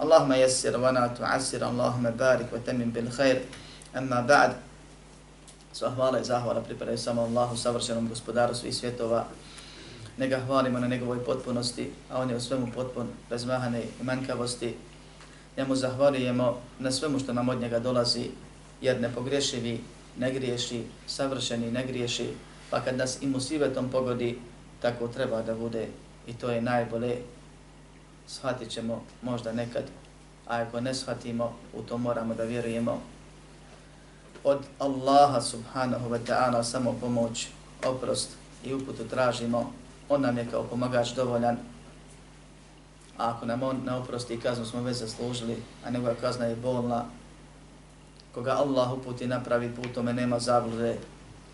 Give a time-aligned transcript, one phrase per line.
[0.00, 3.42] Allahumma yassir wa tu tu'assir, Allahumma barik vatemim bil khair,
[3.94, 4.56] Amma ba'd.
[5.72, 9.26] Sva hvala i zahvala pripadaju samo Allahu, savršenom gospodaru svih svjetova.
[10.16, 14.04] Ne ga hvalimo na njegovoj potpunosti, a on je u svemu potpun, bez mahane i
[14.04, 14.74] manjkavosti.
[15.56, 18.30] Njemu zahvalujemo na svemu što nam od njega dolazi,
[18.80, 19.80] jer nepogrešivi
[20.18, 22.28] ne griješi, savršeni ne griješi,
[22.70, 24.38] pa kad nas i musivetom pogodi,
[24.80, 25.86] tako treba da bude
[26.26, 27.16] i to je najbolje
[28.30, 29.84] shvatit ćemo možda nekad
[30.50, 33.00] a ako ne shvatimo, u to moramo da vjerujemo.
[34.44, 37.48] Od Allaha subhanahu wa ta'ala samo pomoć,
[37.86, 38.30] oprost
[38.64, 39.72] i uputu tražimo.
[40.08, 41.56] On nam je kao pomagač dovoljan,
[43.18, 47.04] A ako nam on ne oprosti kaznu smo već zaslužili, a njegova kazna je bolna,
[48.34, 50.96] koga Allah uputi napravi put, tome nema zablude,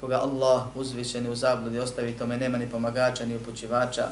[0.00, 4.08] koga Allah uzvišeni u zabludi ostavi, tome nema ni pomagača, ni upućivača.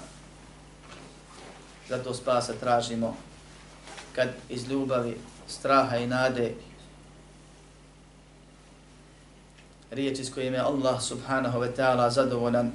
[1.89, 3.17] Zato spasa tražimo
[4.15, 5.17] kad iz ljubavi,
[5.49, 6.55] straha i nade
[9.91, 12.73] riječi s kojim je Allah subhanahu wa ta'ala zadovoljan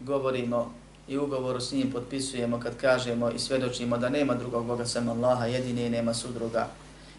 [0.00, 0.72] govorimo
[1.08, 5.46] i ugovoru s njim potpisujemo kad kažemo i svedočimo da nema drugog Boga sem Allaha,
[5.46, 6.68] jedini i nema sudruga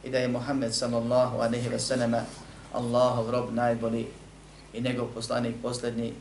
[0.03, 2.21] i da je Muhammed sallallahu alaihi ve selleme
[2.73, 4.07] Allahov rob najbolji
[4.73, 6.13] i njegov poslanik posljednji.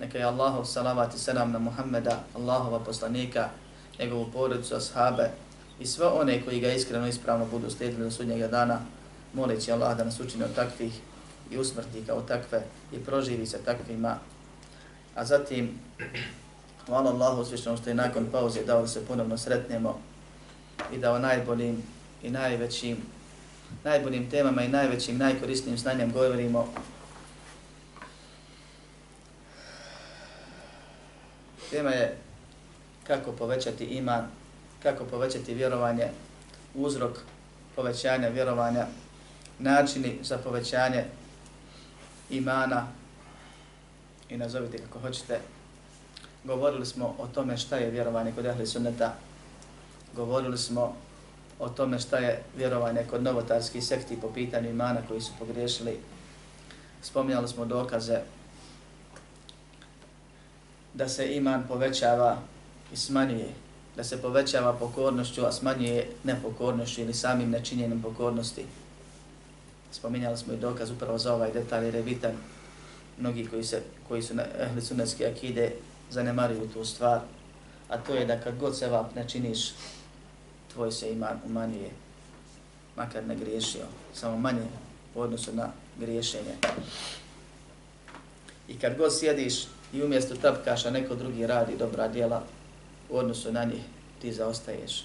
[0.00, 3.48] Neka je Allahov salavat i selam na Muhammeda, Allahova poslanika,
[3.98, 5.30] njegovu porodicu, ashabe
[5.80, 8.80] i sve one koji ga iskreno i ispravno budu slijedili do sudnjega dana,
[9.34, 10.92] moleći Allah da nas učini od takvih
[11.50, 14.18] i usmrti kao takve i proživi se takvima.
[15.14, 15.78] A zatim
[16.90, 20.00] Hvala Allahu svišnom što je nakon pauze dao da se ponovno sretnemo
[20.92, 21.82] i da o najboljim
[22.22, 22.96] i najvećim,
[23.84, 26.68] najboljim temama i najvećim, najkorisnijim znanjem govorimo.
[31.70, 32.16] Tema je
[33.06, 34.26] kako povećati iman,
[34.82, 36.08] kako povećati vjerovanje,
[36.74, 37.18] uzrok
[37.76, 38.86] povećanja vjerovanja,
[39.58, 41.04] načini za povećanje
[42.30, 42.86] imana.
[44.28, 45.40] I nazovite kako hoćete,
[46.44, 49.14] govorili smo o tome šta je vjerovanje kod ahli sunneta,
[50.16, 50.96] govorili smo
[51.58, 56.00] o tome šta je vjerovanje kod novotarskih sekti po pitanju imana koji su pogriješili.
[57.02, 58.20] Spominjali smo dokaze
[60.94, 62.36] da se iman povećava
[62.92, 63.48] i smanjuje,
[64.00, 68.64] da se povećava pokornošću, a smanjuje nepokornošću ili samim nečinjenim pokornosti.
[69.92, 72.32] Spominjali smo i dokaz upravo za ovaj detalj jer je bitan
[73.18, 75.72] mnogi koji, se, koji su na ehli sunnetske akide
[76.10, 77.20] zanemaruju tu stvar,
[77.88, 79.72] a to je da kad god se vap ne činiš,
[80.72, 81.90] tvoj se iman umanjuje,
[82.96, 83.84] makar ne griješio,
[84.14, 84.64] samo manje
[85.14, 85.68] u odnosu na
[85.98, 86.56] griješenje.
[88.68, 92.42] I kad god sjediš i umjesto tapkaša neko drugi radi dobra djela,
[93.10, 93.82] u odnosu na njih
[94.20, 95.04] ti zaostaješ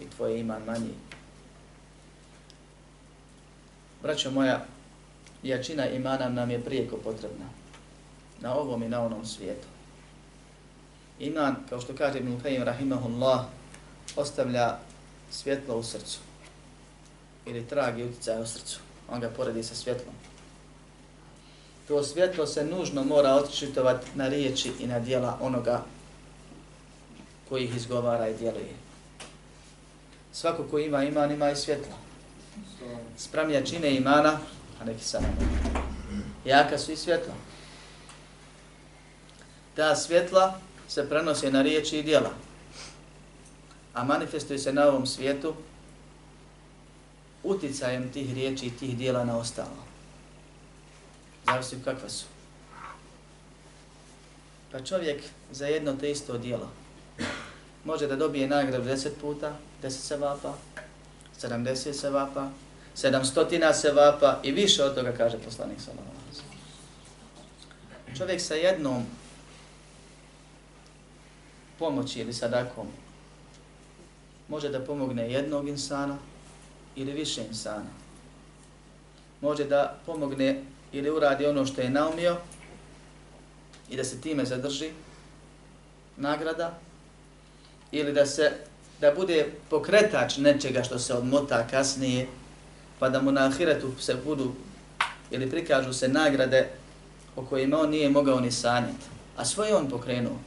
[0.00, 0.94] i tvoj iman manji.
[4.02, 4.64] Braćo moja,
[5.42, 7.46] jačina imana nam je prijeko potrebna
[8.40, 9.66] na ovom i na onom svijetu
[11.18, 13.44] iman, kao što kaže Ibn Qayyim rahimahullah,
[14.16, 14.76] ostavlja
[15.30, 16.18] svjetlo u srcu
[17.46, 18.80] ili trag i utjecaj u srcu.
[19.10, 20.14] On ga poredi sa svjetlom.
[21.88, 25.82] To svjetlo se nužno mora otičitovati na riječi i na dijela onoga
[27.48, 28.74] koji ih izgovara i djeluje.
[30.32, 31.94] Svako ko ima iman, ima i svjetlo.
[33.16, 34.38] Sprem jačine imana,
[34.80, 35.22] a neki sad
[36.44, 37.34] jaka su i svjetla.
[39.74, 42.30] Ta svjetla se prenose na riječi i djela,
[43.94, 45.54] a manifestuje se na ovom svijetu
[47.42, 49.84] uticajem tih riječi i tih dijela na ostalo.
[51.46, 52.26] Zavisi kakva su.
[54.72, 55.22] Pa čovjek
[55.52, 56.70] za jedno te isto dijelo
[57.88, 60.54] može da dobije nagradu deset puta, deset sevapa,
[61.42, 62.50] 70 sevapa,
[62.96, 66.42] 700 sevapa i više od toga kaže poslanik sallallahu alejhi.
[68.18, 69.06] Čovjek sa jednom
[71.78, 72.86] pomoći ili sadakom
[74.48, 76.18] može da pomogne jednog insana
[76.96, 77.90] ili više insana.
[79.40, 80.62] Može da pomogne
[80.92, 82.36] ili uradi ono što je naumio
[83.90, 84.90] i da se time zadrži
[86.16, 86.78] nagrada
[87.92, 88.52] ili da se
[89.00, 92.26] da bude pokretač nečega što se odmota kasnije
[92.98, 94.52] pa da mu na ahiretu se budu
[95.30, 96.68] ili prikažu se nagrade
[97.36, 99.06] o kojima on nije mogao ni sanjati.
[99.36, 100.38] A svoje on pokrenuo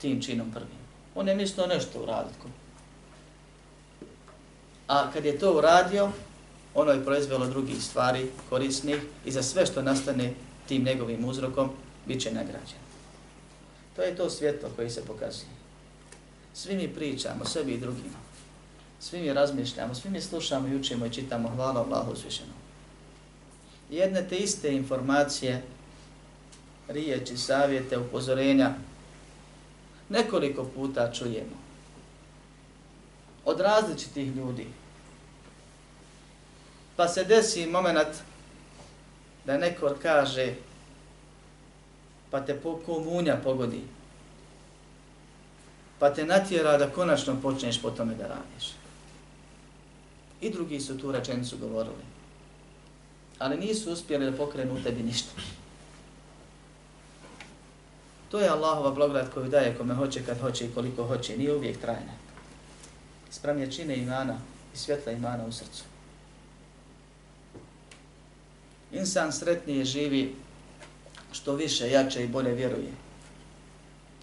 [0.00, 0.78] tim činom prvim.
[1.14, 2.38] On je mislio nešto uraditi.
[4.88, 6.10] A kad je to uradio,
[6.74, 10.32] ono je proizvelo drugih stvari korisnih i za sve što nastane
[10.68, 11.70] tim njegovim uzrokom,
[12.06, 12.78] bit će nagrađen.
[13.96, 15.65] To je to svjetlo koji se pokazuje.
[16.56, 18.18] Svi mi pričamo, sebi i drugima.
[19.00, 21.48] Svi mi razmišljamo, svi mi slušamo i učimo i čitamo.
[21.48, 22.54] Hvala Allahu uzvišenom.
[23.90, 25.62] Jedne te iste informacije,
[26.88, 28.70] riječi, savjete, upozorenja,
[30.08, 31.56] nekoliko puta čujemo.
[33.44, 34.66] Od različitih ljudi.
[36.96, 38.16] Pa se desi moment
[39.44, 40.54] da neko kaže
[42.30, 43.82] pa te po komunja pogodi.
[45.98, 48.72] Pa te natjera da konačno počneš po tome da radiš.
[50.40, 52.04] I drugi su tu rečenicu govorili.
[53.38, 55.32] Ali nisu uspjeli da pokrenu u tebi ništa.
[58.30, 61.36] To je Allahova blagodat koju daje kome hoće, kad hoće i koliko hoće.
[61.36, 62.12] Nije uvijek trajna.
[63.30, 64.38] Sprem je čine imana
[64.74, 65.84] i svjetla imana u srcu.
[68.92, 70.34] Insan sretnije živi
[71.32, 72.92] što više, jače i bolje vjeruje.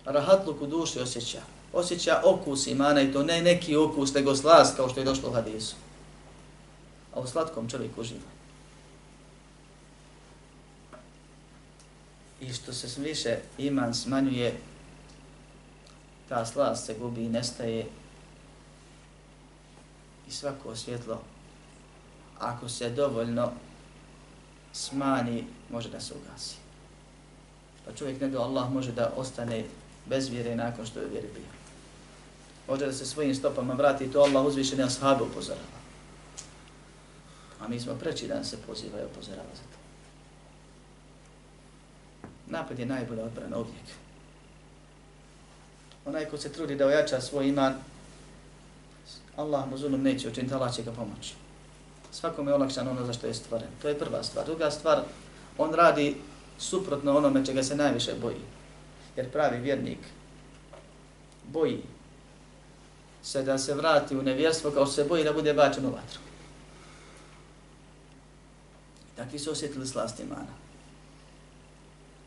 [0.05, 1.41] Rahatluk u duši osjeća.
[1.73, 5.33] Osjeća okus imana i to ne neki okus, nego slast kao što je došlo u
[5.33, 5.75] hadisu.
[7.15, 8.33] A u slatkom čovjek uživa.
[12.41, 14.59] I što se više iman smanjuje,
[16.29, 17.85] ta slast se gubi i nestaje
[20.27, 21.21] i svako svjetlo,
[22.39, 23.51] ako se dovoljno
[24.73, 26.55] smani, može da se ugasi.
[27.85, 29.65] Pa čovjek ne do Allah može da ostane
[30.05, 31.62] bez vjere nakon što je vjeri bio.
[32.67, 35.83] Može da se svojim stopama vrati to Allah uzviše ne ashabe upozorava.
[37.59, 39.77] A mi smo preći dan se poziva i upozorava za to.
[42.47, 43.85] Napad je najbolja odbrana uvijek.
[46.05, 47.73] Onaj ko se trudi da ojača svoj iman,
[49.35, 51.33] Allah mu zulum neće učiniti, Allah će ga pomoći.
[52.11, 53.67] Svakome je olakšan ono za što je stvoren.
[53.81, 54.45] To je prva stvar.
[54.45, 55.03] Druga stvar,
[55.57, 56.15] on radi
[56.57, 58.41] suprotno onome čega se najviše boji.
[59.15, 59.99] Jer pravi vjernik
[61.43, 61.83] boji
[63.23, 66.19] se da se vrati u nevjerstvo kao se boji da bude bačen u vatru.
[69.15, 70.53] Takvi su osjetili slast imana.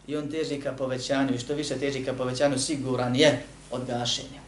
[0.06, 4.40] I on teži ka povećanju i što više teži ka povećanju siguran je od gašenja.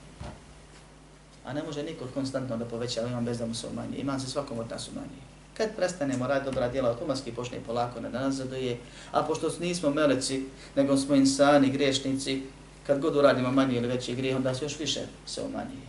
[1.44, 3.96] A ne može niko konstantno da poveća iman bez da mu se umanji.
[3.96, 5.18] Iman se svakom od nas umanji.
[5.56, 8.78] Kad prestanemo raditi dobra djela, automatski počne polako na nazaduje,
[9.12, 10.44] a pošto nismo meleci,
[10.76, 12.42] nego smo insani, grešnici,
[12.86, 15.87] kad god uradimo manji ili veći grijeh, onda se još više se umanjuje.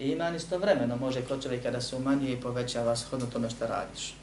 [0.00, 4.14] I iman istovremeno može kod čovjeka da se umanjuje i povećava shodno tome što radiš.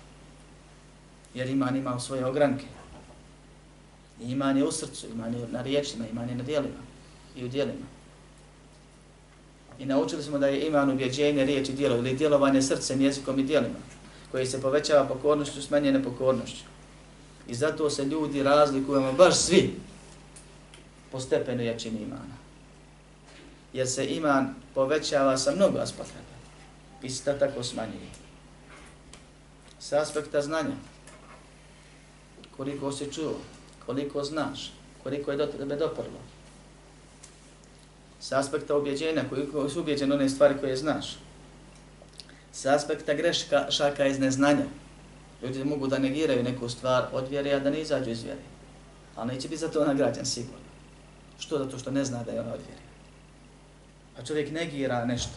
[1.34, 2.66] Jer iman ima svoje ogranke.
[4.22, 6.82] I iman je u srcu, iman je na riječima, iman je na dijelima
[7.36, 7.86] i u dijelima.
[9.80, 13.80] I naučili smo da je iman ubjeđenje, riječi dijelo ili djelovanje srcem, jezikom i dijelima
[14.32, 16.64] koji se povećava pokornošću, smanje nepokornošću.
[17.48, 19.76] I zato se ljudi razlikujemo baš svi
[21.12, 22.47] po stepenu jačini imana.
[23.74, 26.38] Jer se iman povećava sa mnogo aspekata
[27.04, 27.10] i
[27.40, 28.10] tako smanjuje.
[29.80, 30.76] Sa aspekta znanja,
[32.58, 33.40] koliko si čuo,
[33.86, 36.20] koliko znaš, koliko je do tebe doprlo.
[38.20, 41.18] Sa aspekta objeđenja, koliko su objeđene one stvari koje znaš,
[42.52, 44.66] sa aspekta greška šaka iz neznanja.
[45.44, 48.42] Ljudi mogu da negiraju neku stvar od vjere, a da ne izađu iz vjere.
[49.16, 50.68] Ali neće biti za to nagrađen sigurno.
[51.40, 51.58] Što?
[51.58, 52.87] Zato što ne zna da je ona od vjere.
[54.20, 55.34] A čovjek negira nešto.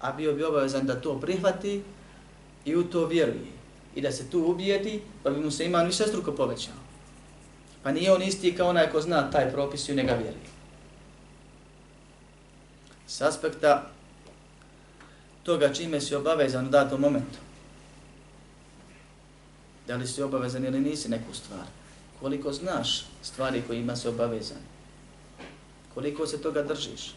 [0.00, 1.82] A bio bi obavezan da to prihvati
[2.64, 3.56] i u to vjeruje.
[3.94, 6.74] I da se tu ubijeti, pa bi mu se iman više struko povećao.
[7.82, 10.46] Pa nije on isti kao onaj ko zna taj propis i u njega vjeruje.
[13.06, 13.90] S aspekta
[15.42, 17.38] toga čime si obavezan u datom momentu.
[19.86, 21.66] Da li si obavezan ili nisi neku stvar.
[22.20, 24.58] Koliko znaš stvari kojima si se obavezan.
[25.94, 27.14] Koliko se toga držiš.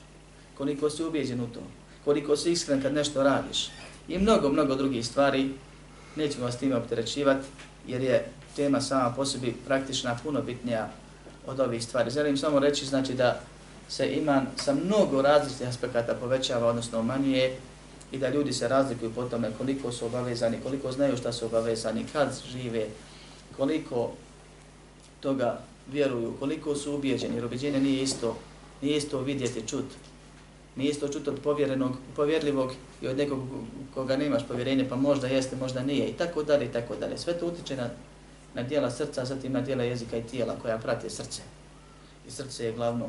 [0.60, 1.60] Koliko si ubijeđen u to.
[2.06, 3.70] koliko si iskren kad nešto radiš
[4.08, 5.50] i mnogo, mnogo drugih stvari.
[6.16, 7.48] Nećemo vas time opterećivati
[7.88, 8.25] jer je
[8.56, 10.89] tema sama po sebi praktična, puno bitnija
[11.48, 12.12] od ovih stvari.
[12.12, 13.39] Želim samo reći znači da
[13.89, 17.58] se iman sa mnogo različitih aspekata povećava, odnosno umanjuje
[18.12, 22.06] i da ljudi se razlikuju po tome koliko su obavezani, koliko znaju šta su obavezani,
[22.13, 22.88] kad žive,
[23.58, 24.12] koliko
[25.20, 25.60] toga
[25.92, 28.38] vjeruju, koliko su ubijeđeni, jer ubijeđenje nije isto,
[28.82, 29.86] nije isto vidjeti, čut.
[30.79, 32.71] Nije isto čuti od povjerenog, povjerljivog
[33.01, 33.39] i od nekog
[33.93, 37.17] koga nemaš povjerenje, pa možda jeste, možda nije, i tako dalje, i tako dalje.
[37.17, 37.89] Sve to utiče na,
[38.53, 41.41] na dijela srca, zatim na dijela jezika i tijela koja prate srce.
[42.27, 43.05] I srce je glavno,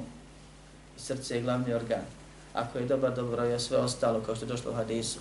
[0.96, 2.02] i srce je glavni organ.
[2.54, 5.18] Ako je dobar, dobro je sve ostalo, kao što je došlo u hadisu.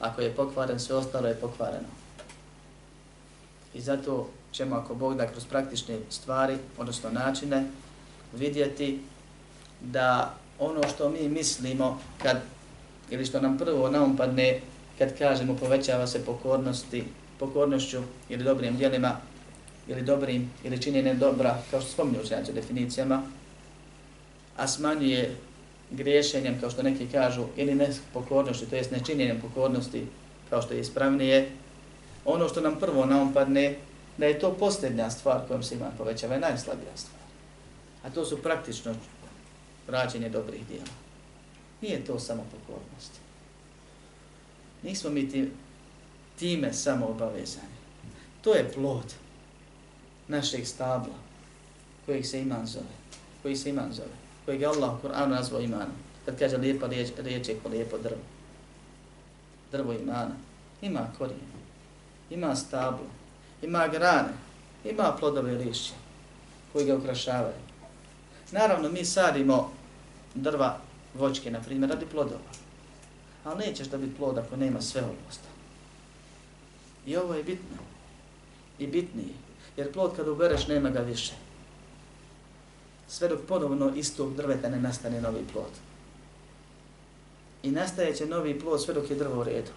[0.00, 1.88] Ako je pokvaren, sve ostalo je pokvareno.
[3.74, 7.64] I zato ćemo, ako Bog da kroz praktične stvari, odnosno načine,
[8.32, 9.00] vidjeti
[9.80, 12.36] da ono što mi mislimo, kad,
[13.10, 14.60] ili što nam prvo naumpadne,
[14.98, 17.04] kad kažemo povećava se pokornosti,
[17.38, 19.16] pokornošću ili dobrim dijelima,
[19.88, 23.22] ili dobrim, ili činjenjem dobra, kao što spominju učenjaci definicijama,
[24.56, 25.36] a smanjuje
[25.90, 30.06] griješenjem, kao što neki kažu, ili nepokornošću, to jest nečinjenjem pokornosti,
[30.50, 31.50] kao što je ispravnije,
[32.24, 33.74] ono što nam prvo naumpadne,
[34.18, 37.20] da je to posljednja stvar kojom se iman povećava, je najslabija stvar.
[38.04, 38.94] A to su praktično
[39.88, 40.86] rađenje dobrih dijela.
[41.80, 43.12] Nije to samo pokornost.
[44.82, 45.50] Nismo mi ti,
[46.38, 47.76] time samo obavezani.
[48.42, 49.14] To je plod
[50.28, 51.14] našeg stabla
[52.06, 52.96] kojeg se iman zove.
[53.42, 54.16] Koji se iman zove.
[54.44, 55.96] Kojeg je Allah u Kur'anu nazvao imanom.
[56.24, 58.22] Kad kaže lijepa riječ, riječ je ko lijepo drvo.
[59.72, 60.34] Drvo imana.
[60.82, 61.56] Ima korijen.
[62.30, 63.06] Ima stablo
[63.62, 64.32] ima grane,
[64.84, 65.92] ima plodove lišće
[66.72, 67.65] koji ga ukrašavaju.
[68.52, 69.72] Naravno, mi sadimo
[70.34, 70.78] drva
[71.14, 72.50] voćke, na primjer, radi plodova.
[73.44, 75.54] Ali nećeš da biti plod ako nema sve ovo ostalo.
[77.06, 77.76] I ovo je bitno.
[78.78, 79.34] I bitnije.
[79.76, 81.32] Jer plod kad ubereš, nema ga više.
[83.08, 85.70] Sve dok ponovno istog drveta ne nastane novi plod.
[87.62, 89.70] I nastaje će novi plod sve dok je drvo u redu.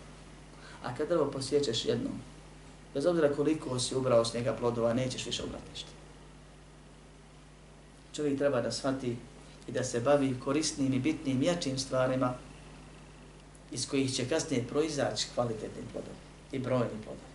[0.84, 2.14] A kad drvo posjećeš jednom,
[2.94, 5.90] Bez obzira koliko si ubrao s njega plodova, nećeš više ubrati ništa.
[8.20, 9.16] Čovjek treba da shvati
[9.68, 12.34] i da se bavi korisnim i bitnim, jačim stvarima
[13.72, 16.16] iz kojih će kasnije proizaći kvalitetni plodovi
[16.52, 17.30] i brojni plodovi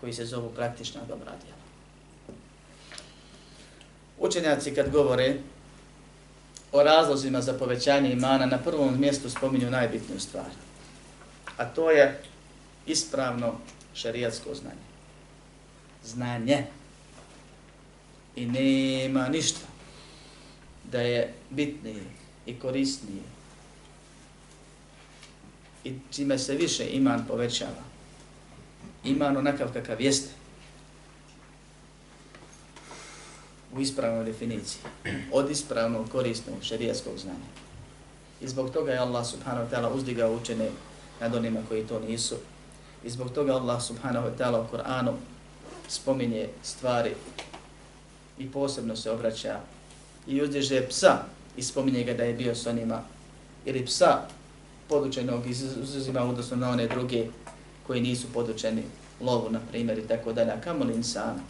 [0.00, 1.58] koji se zovu praktična dobra djela.
[4.18, 5.36] Učenjaci kad govore
[6.72, 10.50] o razlozima za povećanje imana, na prvom mjestu spominju najbitniju stvar.
[11.56, 12.22] A to je
[12.86, 13.54] ispravno
[13.94, 14.86] šarijatsko znanje.
[16.04, 16.66] Znanje.
[18.36, 19.69] I nema ništa
[20.92, 22.02] da je bitnije
[22.46, 23.22] i korisnije
[25.84, 27.82] i čime se više iman povećava.
[29.04, 30.30] Iman onakav kakav jeste.
[33.74, 34.82] U ispravnoj definiciji.
[35.32, 37.50] Od ispravnog korisnog šerijaskog znanja.
[38.40, 40.70] I zbog toga je Allah subhanahu wa ta'ala uzdigao učene
[41.20, 42.36] nad onima koji to nisu
[43.04, 45.16] I zbog toga Allah subhanahu wa ta'ala u Kur'anu
[45.88, 47.14] spominje stvari
[48.38, 49.60] i posebno se obraća
[50.26, 51.24] i uzdiže psa
[51.56, 53.02] i spominje ga da je bio s onima
[53.64, 54.26] ili psa
[54.88, 57.26] podučenog izuzima odnosno na one druge
[57.86, 58.82] koji nisu podučeni
[59.20, 61.40] lovu, na primjer, i tako dalje, a kamo li insana?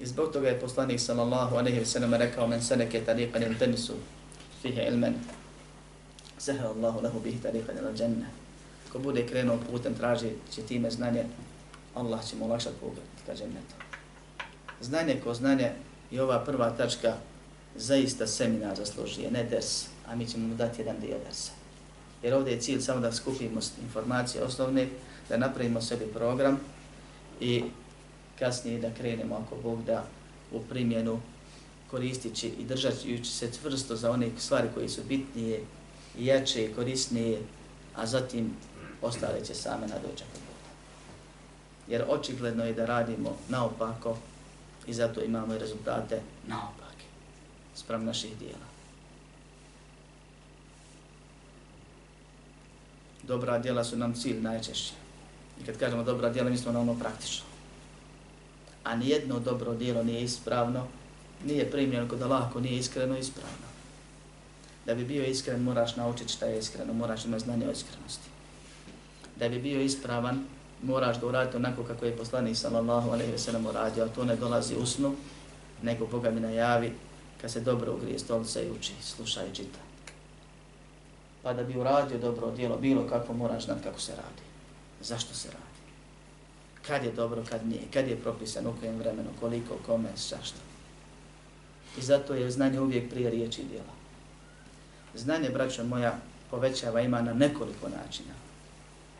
[0.00, 3.92] I zbog toga je poslanik sallallahu alaihi wa sallam rekao men seneke tariqan il tenisu
[4.62, 5.14] fihe ilmen
[6.38, 8.26] sehe Allahu lahu bihi tariqan il dženne
[8.92, 11.24] ko bude krenuo putem traži će time znanje,
[11.94, 12.92] Allah će mu olakšati put
[13.26, 13.74] ka džennetu.
[14.80, 15.72] Znanje ko znanje
[16.10, 17.16] i ova prva tačka
[17.76, 21.52] zaista seminar zaslužuje, ne ders, a mi ćemo mu dati jedan dio dersa.
[22.22, 24.88] Jer ovdje je cilj samo da skupimo informacije osnovne,
[25.28, 26.60] da napravimo sebi program
[27.40, 27.64] i
[28.38, 30.04] kasnije da krenemo ako Bog da
[30.52, 31.20] u primjenu
[31.90, 35.60] koristići i držati se tvrsto za one stvari koji su bitnije,
[36.18, 37.40] jače i korisnije,
[37.96, 38.56] a zatim
[39.02, 41.92] ostale će same nadoći ako Bog da.
[41.92, 44.16] Jer očigledno je da radimo naopako
[44.86, 47.04] i zato imamo i rezultate naopake
[47.74, 48.66] sprem naših dijela.
[53.22, 54.92] Dobra dijela su nam cilj najčešće.
[55.62, 57.44] I kad kažemo dobra dijela, mislimo na ono praktično.
[58.84, 60.86] A nijedno dobro dijelo nije ispravno,
[61.44, 63.66] nije primljeno kod Allah ako nije iskreno ispravno.
[64.86, 68.28] Da bi bio iskren, moraš naučiti šta je iskreno, moraš imati znanje o iskrenosti
[69.36, 70.44] da bi bio ispravan,
[70.82, 74.36] moraš da uraditi onako kako je poslanik sallallahu alaihi ve sellem uradio, a to ne
[74.36, 75.14] dolazi u snu,
[75.82, 76.92] nego Boga mi najavi
[77.40, 79.78] kad se dobro ugrije stolica i uči, sluša i čita.
[81.42, 84.42] Pa da bi uradio dobro djelo, bilo kako moraš znati kako se radi.
[85.00, 85.80] Zašto se radi?
[86.86, 90.58] Kad je dobro, kad nije, kad je propisan u kojem vremenu, koliko, kome, zašto.
[91.98, 93.92] I zato je znanje uvijek prije riječi i djela.
[95.14, 96.18] Znanje, braćo moja,
[96.50, 98.45] povećava ima na nekoliko načina.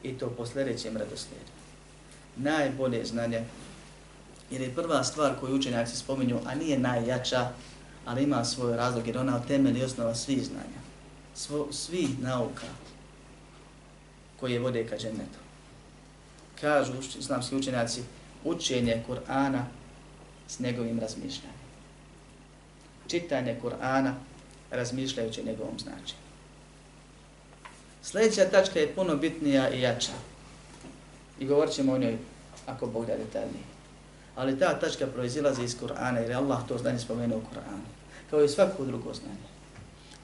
[0.03, 1.51] I to po sljedećem redoslijedu.
[2.37, 3.45] Najbolje znanje,
[4.51, 7.49] jer je prva stvar koju učenjaci spominju, a nije najjača,
[8.05, 10.81] ali ima svoj razlog, jer ona temelj i osnova svih znanja.
[11.35, 12.67] Svo, svih nauka
[14.41, 15.39] koje vode ka džennetu.
[16.61, 18.03] Kažu islamski učenjaci,
[18.45, 19.63] učenje Kur'ana
[20.49, 21.61] s njegovim razmišljanjem.
[23.09, 24.13] Čitanje Kur'ana
[24.71, 26.26] razmišljajući njegovom značenju.
[28.11, 30.13] Sljedeća tačka je puno bitnija i jača.
[31.41, 32.19] I govorit ćemo o njoj
[32.67, 33.65] ako Bog da detaljnije.
[34.37, 37.87] Ali ta tačka proizilazi iz Kur'ana jer je Allah to znanje spomenuo u Kur'anu.
[38.31, 39.47] Kao i svako drugo znanje.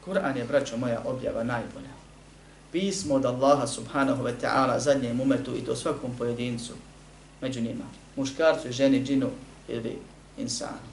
[0.07, 1.93] Kur'an je, braćo moja, objava najbolja.
[2.73, 6.73] Pismo od Allaha subhanahu wa ta'ala zadnjem umetu i to svakom pojedincu
[7.41, 7.85] među njima.
[8.17, 9.31] Muškarcu i ženi, džinu
[9.69, 9.99] ili
[10.39, 10.93] insanu.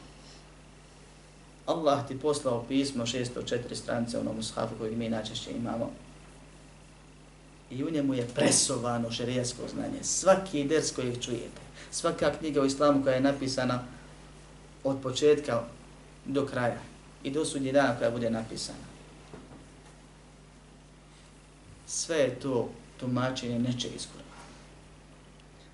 [1.65, 5.91] Allah ti poslao pismo 604 stranice u onom shafu kojeg mi najčešće imamo.
[7.71, 10.03] I u njemu je presovano šerijasko znanje.
[10.03, 11.61] Svaki ders kojeg čujete,
[11.91, 13.83] svaka knjiga u islamu koja je napisana
[14.83, 15.63] od početka
[16.25, 16.77] do kraja
[17.23, 18.89] i do sudnji dana koja bude napisana.
[21.87, 24.29] Sve je to tumačenje nečeg iz Kur'ana.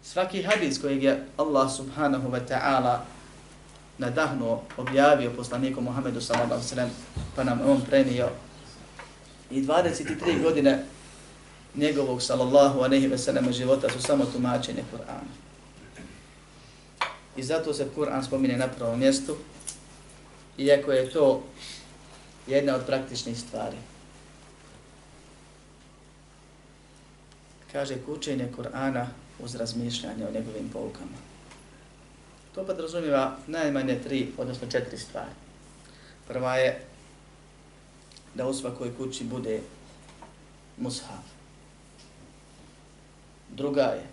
[0.03, 2.99] Svaki hadis kojeg je Allah subhanahu wa ta'ala
[3.97, 6.89] nadahnuo, objavio poslaniku Muhammedu sallallahu sallam,
[7.35, 8.29] pa nam on prenio
[9.51, 10.83] i 23 godine
[11.77, 15.32] njegovog sallallahu aleyhi ve sellem života su samo tumačenje Kur'ana.
[17.38, 19.36] I zato se Kur'an spomine na prvom mjestu,
[20.58, 21.44] iako je to
[22.48, 23.77] jedna od praktičnih stvari.
[27.72, 29.05] Kaže kučenje Kur'ana
[29.39, 31.17] uz razmišljanje o njegovim poukama.
[32.55, 35.31] To podrazumijeva najmanje tri, odnosno četiri stvari.
[36.27, 36.85] Prva je
[38.35, 39.61] da u svakoj kući bude
[40.77, 41.34] mushaf.
[43.55, 44.03] Druga je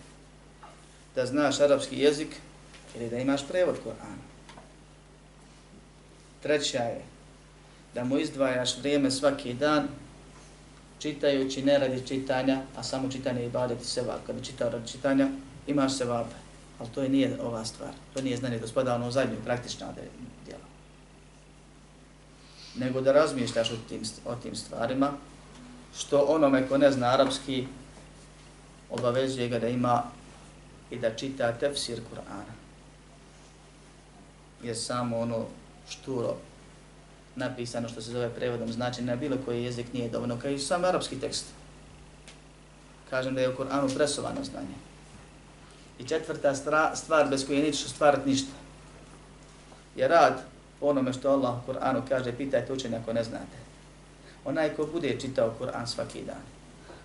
[1.15, 2.35] da znaš arapski jezik
[2.95, 4.23] ili da imaš prevod Korana.
[6.43, 7.01] Treća je
[7.93, 9.87] da mu izdvajaš vrijeme svaki dan
[10.99, 14.19] čitajući ne radi čitanja, a samo čitanje i baditi se vab.
[14.27, 15.27] Kada čitao radi čitanja,
[15.67, 16.35] imaš se vabe.
[16.79, 17.91] Ali to je nije ova stvar.
[18.13, 19.87] To nije znanje gospoda ono zadnje praktično
[20.45, 20.63] djela.
[22.75, 25.11] Nego da razmišljaš o tim, o tim stvarima,
[25.97, 27.67] što onome ko ne zna arapski,
[28.93, 30.03] obavezuje ga da ima
[30.91, 32.53] i da čita tefsir Kur'ana.
[34.63, 35.45] Je samo ono
[35.89, 36.35] šturo
[37.35, 40.85] napisano što se zove prevodom, znači na bilo koji jezik nije dovoljno, kao i sam
[40.85, 41.45] arapski tekst.
[43.09, 44.77] Kažem da je u Kur'anu presovano znanje.
[45.99, 46.55] I četvrta
[46.95, 48.51] stvar bez koje nećeš stvarati ništa.
[49.95, 50.41] Je rad
[50.81, 53.57] onome što Allah u Kur'anu kaže, pitajte učenja ako ne znate.
[54.45, 56.52] Onaj ko bude čitao Kur'an svaki dan,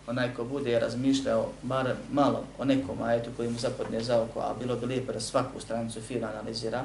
[0.09, 4.55] onaj ko bude razmišljao bar malo o nekom ajetu koji mu zapadne za oko, a
[4.61, 6.85] bilo bi lijepo da svaku stranicu fila analizira,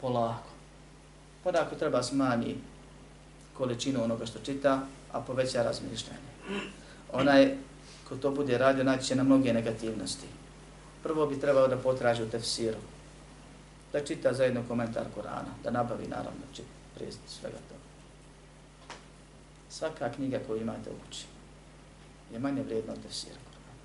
[0.00, 0.48] polako.
[1.44, 2.56] Podako treba smanji
[3.54, 4.80] količinu onoga što čita,
[5.12, 6.32] a poveća razmišljanje.
[7.12, 7.56] Onaj
[8.08, 10.26] ko to bude radio, naći će na mnoge negativnosti
[11.02, 12.78] prvo bi trebao da potraži u tefsiru,
[13.92, 17.80] da čita zajedno komentar Korana, da nabavi naravno čit, prije svega toga.
[19.70, 21.31] Svaka knjiga koju imate u kući
[22.32, 23.84] je manje vredno od tefsira Kur'ana.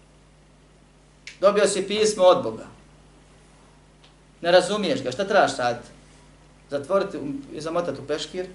[1.40, 2.68] Dobio si pismo od Boga.
[4.42, 5.84] Ne razumiješ ga, šta trebaš sad?
[6.70, 7.18] Zatvoriti
[7.54, 8.48] i zamotati u peškir?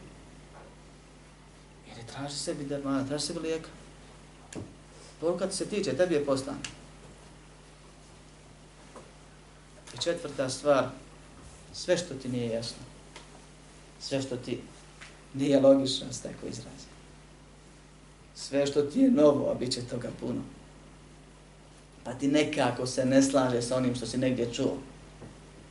[1.86, 3.68] Ili traži sebi dermana, traži sebi lijeka?
[5.20, 6.58] Poruka ti se tiče, tebi je poslan.
[9.94, 10.88] I četvrta stvar,
[11.72, 12.82] sve što ti nije jasno,
[14.00, 14.60] sve što ti
[15.34, 16.92] nije logično, s tako izrazio
[18.34, 20.40] Sve što ti je novo, a bit će toga puno.
[22.04, 24.78] Pa ti nekako se ne slaže sa onim što si negdje čuo.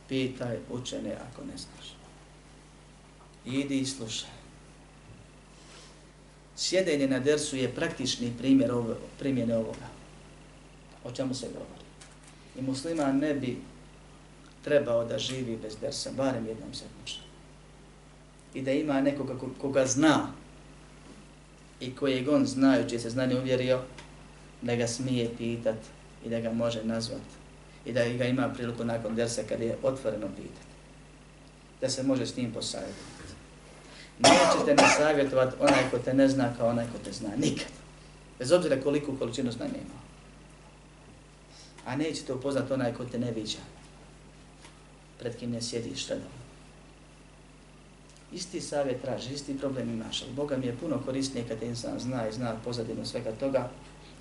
[0.08, 1.94] Pitaj učene ako ne znaš.
[3.44, 4.30] Idi i slušaj.
[6.56, 9.88] Sjedenje na dersu je praktični primjer ovo, primjene ovoga.
[11.04, 11.82] O čemu se govori.
[12.58, 13.58] I musliman ne bi
[14.64, 17.22] trebao da živi bez dersa, barem jednom sedmično.
[18.54, 20.32] I da ima nekoga koga zna
[21.82, 23.80] i kojeg on znajući se znanje uvjerio,
[24.62, 25.78] da ga smije pitat
[26.24, 27.20] i da ga može nazvat
[27.84, 30.66] i da ga ima priliku nakon dersa kad je otvoreno pitat.
[31.80, 33.12] Da se može s njim posavjetovati.
[34.18, 37.28] Neće te ne savjetovat onaj ko te ne zna kao onaj ko te zna.
[37.36, 37.72] Nikad.
[38.38, 40.00] Bez obzira koliko količinu znanja ima.
[41.86, 43.58] A neće te upoznat onaj ko te ne viđa.
[45.18, 46.41] Pred kim ne sjediš redovno.
[48.32, 52.28] Isti savjet traži, isti problem imaš, ali Boga mi je puno korisnije kad insan zna
[52.28, 53.70] i zna pozadinu svega toga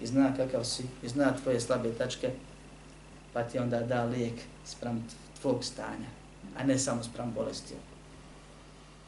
[0.01, 2.31] i zna kakav si i zna tvoje slabe tačke,
[3.33, 4.33] pa ti onda da lijek
[4.65, 5.03] sprem
[5.41, 6.09] tvog stanja,
[6.57, 7.73] a ne samo sprem bolesti.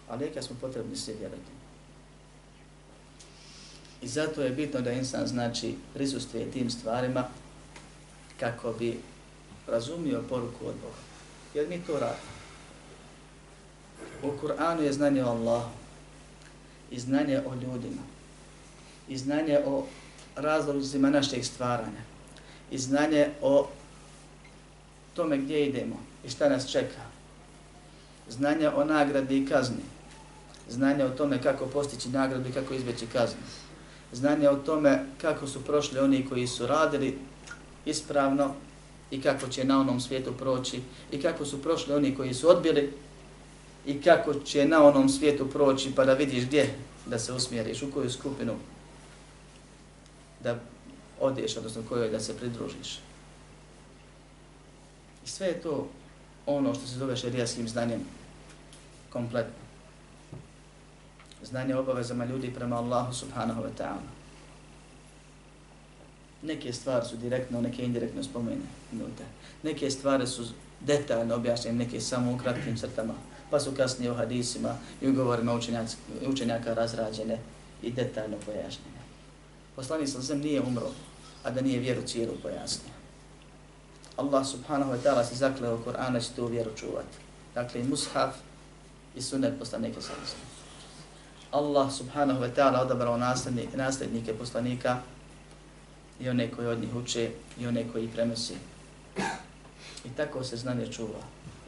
[0.10, 1.52] A lijeka smo potrebni svi vjerati.
[4.02, 7.28] I zato je bitno da insan znači prisustuje tim stvarima
[8.40, 9.00] kako bi
[9.68, 11.04] razumio poruku od Boga.
[11.54, 12.43] Jer mi to radimo.
[14.24, 15.70] U Kur'anu je znanje o Allahu
[16.92, 18.02] i znanje o ljudima
[19.08, 19.86] i znanje o
[20.36, 22.02] razlozima našeg stvaranja
[22.72, 23.68] i znanje o
[25.14, 27.02] tome gdje idemo i šta nas čeka.
[28.30, 29.84] Znanje o nagradi i kazni.
[30.70, 33.42] Znanje o tome kako postići nagradu i kako izbjeći kaznu.
[34.12, 37.18] Znanje o tome kako su prošli oni koji su radili
[37.86, 38.54] ispravno
[39.12, 40.82] i kako će na onom svijetu proći
[41.12, 42.94] i kako su prošli oni koji su odbili
[43.86, 46.74] i kako će na onom svijetu proći pa da vidiš gdje
[47.06, 48.54] da se usmjeriš, u koju skupinu
[50.44, 50.60] da
[51.20, 53.00] odeš, odnosno kojoj da se pridružiš.
[55.26, 55.88] I sve je to
[56.46, 58.00] ono što se zove šerijaskim znanjem
[59.10, 59.64] kompletno.
[61.44, 64.08] Znanje obavezama ljudi prema Allahu subhanahu wa ta'ala.
[66.42, 69.24] Neke stvari su direktno, neke indirektno spomenute.
[69.64, 70.44] Neke stvari su
[70.80, 73.14] detaljno objašnjene, neke samo u kratkim crtama
[73.54, 75.60] pa su kasnije u hadisima i ugovorima
[76.28, 77.40] učenjaka razrađene
[77.84, 79.02] i detaljno pojašnjene.
[79.76, 80.90] Poslanik sa zem nije umro,
[81.44, 82.94] a da nije vjeru cijelu pojasnio.
[84.18, 87.18] Allah subhanahu wa ta'ala se zakleo u Kur'ana će tu vjeru čuvati.
[87.56, 88.36] Dakle, i mushaf
[89.16, 90.42] i sunet poslanike sa zem.
[91.52, 95.02] Allah subhanahu wa ta'ala odabrao nasljednike, nasljednike poslanika
[96.20, 98.56] i one koji od njih uče i one koji prenosi.
[100.06, 101.22] I tako se znanje čuva.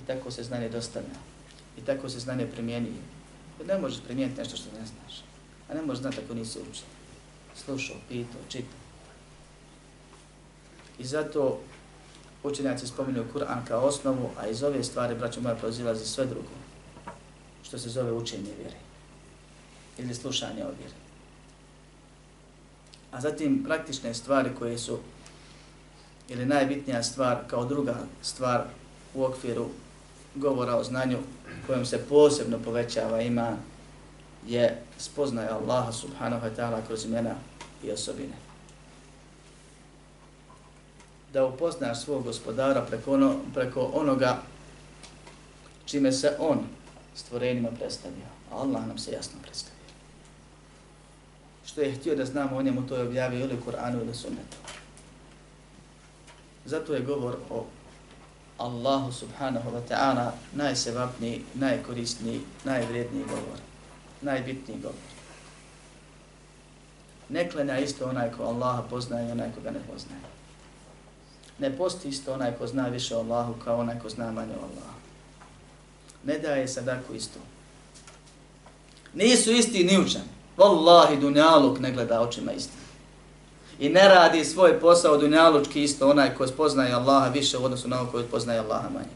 [0.03, 1.34] I tako se znanje dostavlja.
[1.77, 3.01] I tako se znanje primjenjuje.
[3.59, 5.23] Jer ne možeš primijeniti nešto što ne znaš.
[5.69, 6.85] A ne možeš znati ako nisi učio.
[7.55, 8.79] Slušao, pitao, čitao.
[10.99, 11.59] I zato
[12.43, 16.49] učenjaci spominju Kur'an kao osnovu, a iz ove stvari, braćo moja, prozilazi sve drugo.
[17.63, 18.77] Što se zove učenje vjere.
[19.97, 20.95] Ili slušanje o vjeri.
[23.11, 24.99] A zatim praktične stvari koje su
[26.29, 28.63] ili najbitnija stvar kao druga stvar
[29.13, 29.69] u okviru
[30.35, 31.17] govora o znanju
[31.67, 33.57] kojom se posebno povećava ima
[34.47, 37.35] je spoznaje Allaha subhanahu wa ta'ala kroz imena
[37.83, 38.33] i osobine.
[41.33, 44.41] Da upoznaš svog gospodara preko, ono, preko onoga
[45.85, 46.59] čime se on
[47.15, 48.25] stvorenima predstavio.
[48.51, 49.75] Allah nam se jasno predstavio.
[51.65, 54.57] Što je htio da znamo o njemu, to je objavio ili Kur'anu ili sunnetu.
[56.65, 57.65] Zato je govor o
[58.57, 63.59] Allahu subhanahu wa ta'ala najsevapniji, najkorisniji, najvrijedniji govor,
[64.21, 65.11] najbitniji govor.
[67.29, 70.21] Ne klanja isto onaj ko Allaha poznaje i onaj ko ga ne poznaje.
[71.59, 74.63] Ne posti isto onaj ko zna više o Allahu kao onaj ko zna manje o
[74.63, 74.99] Allahu.
[76.23, 77.39] Ne daje sadaku isto.
[79.13, 80.35] Nisu isti ni učeni.
[80.57, 82.84] Wallahi dunjaluk ne gleda očima istinu
[83.79, 88.01] i ne radi svoj posao dunjalučki isto onaj ko spoznaje Allaha više u odnosu na
[88.01, 89.15] ono koji poznaje Allaha manje.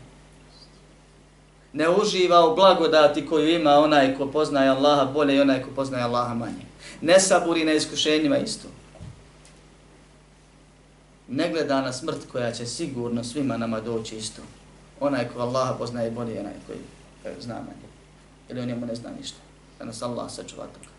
[1.73, 6.03] Ne uživa u blagodati koju ima onaj ko poznaje Allaha bolje i onaj ko poznaje
[6.03, 6.65] Allaha manje.
[7.01, 8.67] Ne saburi na iskušenjima isto.
[11.27, 14.41] Ne gleda na smrt koja će sigurno svima nama doći isto.
[14.99, 16.79] Onaj ko Allaha poznaje bolje i onaj koji
[17.25, 17.89] e, zna manje.
[18.49, 19.37] Ili on njemu ne zna ništa.
[19.79, 20.89] Da nas Allah sačuva toga.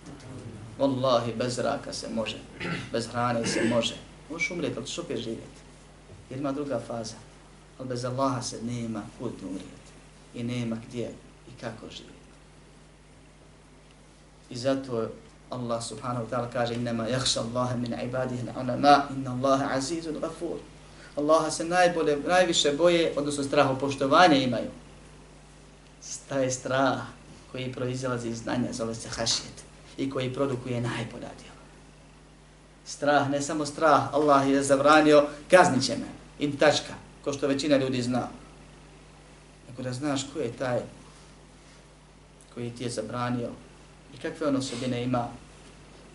[0.79, 2.37] Wallahi, bez zraka se može,
[2.93, 3.95] bez hrane se može.
[4.31, 5.61] Možeš umrijeti, ali ćeš opet živjeti.
[6.31, 7.15] Jer ima druga faza.
[7.79, 9.91] Ali bez Allaha se nema kud umrijeti.
[10.35, 11.11] I nema gdje
[11.49, 12.21] i kako živjeti.
[14.51, 15.09] I zato
[15.51, 20.59] Allah subhanahu wa ta'ala kaže innama yakhsha Allahe min ibadihi al-ulama inna Allahe azizun gafur.
[21.17, 24.71] Allaha se najbolje, najviše boje, odnosno straho poštovanje imaju.
[26.29, 27.01] Taj strah
[27.53, 29.60] koji proizilazi iz znanja zove se hašijet
[30.01, 31.61] i koji produkuje najbolja djela.
[32.85, 36.07] Strah, ne samo strah, Allah je zabranio, kaznit će me,
[36.39, 38.29] in tačka, ko što većina ljudi zna.
[39.73, 40.81] Ako da znaš ko je taj
[42.55, 43.49] koji ti je zabranio
[44.15, 45.29] i kakve on osobine ima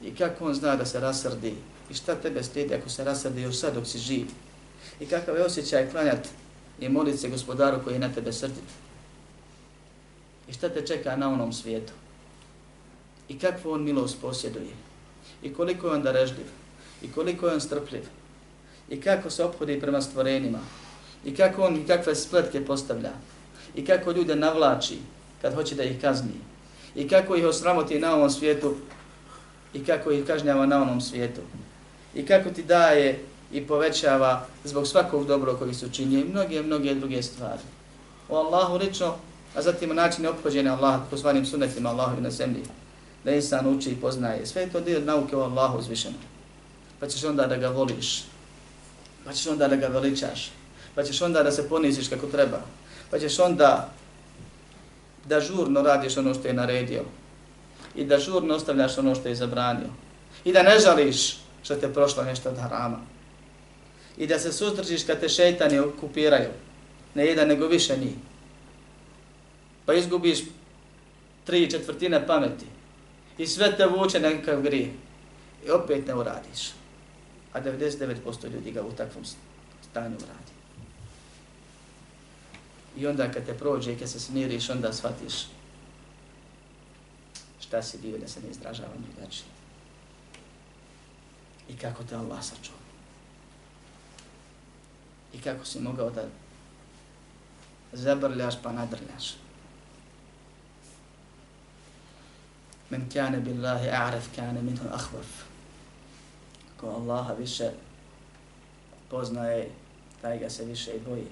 [0.04, 1.56] i kako on zna da se rasrdi
[1.90, 4.28] i šta tebe slijedi ako se rasrdi još sad dok si živ
[5.00, 6.28] i kakav je osjećaj klanjat
[6.80, 8.70] i molit se gospodaru koji je na tebe srdit
[10.48, 11.94] i šta te čeka na onom svijetu
[13.30, 14.74] i kakvu on milost posjeduje
[15.44, 16.46] i koliko je on darežljiv
[17.02, 18.04] i koliko je on strpljiv
[18.90, 20.60] i kako se obhodi prema stvorenima
[21.26, 23.12] i kako on i kakve spletke postavlja
[23.76, 24.98] i kako ljude navlači
[25.42, 26.40] kad hoće da ih kazni
[26.96, 28.76] i kako ih osramoti na ovom svijetu
[29.74, 31.42] i kako ih kažnjava na onom svijetu
[32.16, 33.20] i kako ti daje
[33.52, 37.62] i povećava zbog svakog dobro koji su činje i mnoge, mnoge druge stvari.
[38.30, 39.16] O Allahu lično,
[39.56, 42.64] a zatim način ophođenja Allaha po svanim sunetima Allahu na zemlji,
[43.26, 44.46] da insan uči i poznaje.
[44.46, 46.20] Sve je to dio nauke o Allahu uzvišenom.
[47.00, 48.24] Pa ćeš onda da ga voliš,
[49.26, 50.52] pa ćeš onda da ga veličaš,
[50.96, 52.62] pa ćeš onda da se poniziš kako treba,
[53.10, 53.90] pa ćeš onda
[55.26, 57.04] da žurno radiš ono što je naredio.
[57.96, 59.90] I da žurno ostavljaš ono što je zabranio.
[60.44, 63.00] I da ne žališ što te prošlo nešto od harama.
[64.18, 66.50] I da se suzdržiš kad te šeitani okupiraju,
[67.16, 68.16] ne jedan nego više njih,
[69.86, 70.40] pa izgubiš
[71.46, 72.75] tri četvrtine pameti
[73.38, 74.94] i sve te vuče nekakav grije
[75.66, 76.72] i opet ne uradiš.
[77.54, 79.26] A 99% ljudi ga u takvom
[79.92, 80.56] stanju uradi.
[82.98, 85.34] I onda kad te prođe i kad se smiriš, onda shvatiš
[87.60, 89.48] šta si bio da se ne izdražava drugačije.
[91.70, 92.78] I kako te Allah sačuva.
[95.34, 96.24] I kako si mogao da
[97.94, 99.45] zabrljaš pa nadrljaš.
[102.90, 105.44] Men kane billahi a'raf kane minhu ahvaf.
[106.78, 107.70] Ko Allaha više
[109.10, 109.70] poznaje,
[110.22, 111.28] taj ga se više i boji.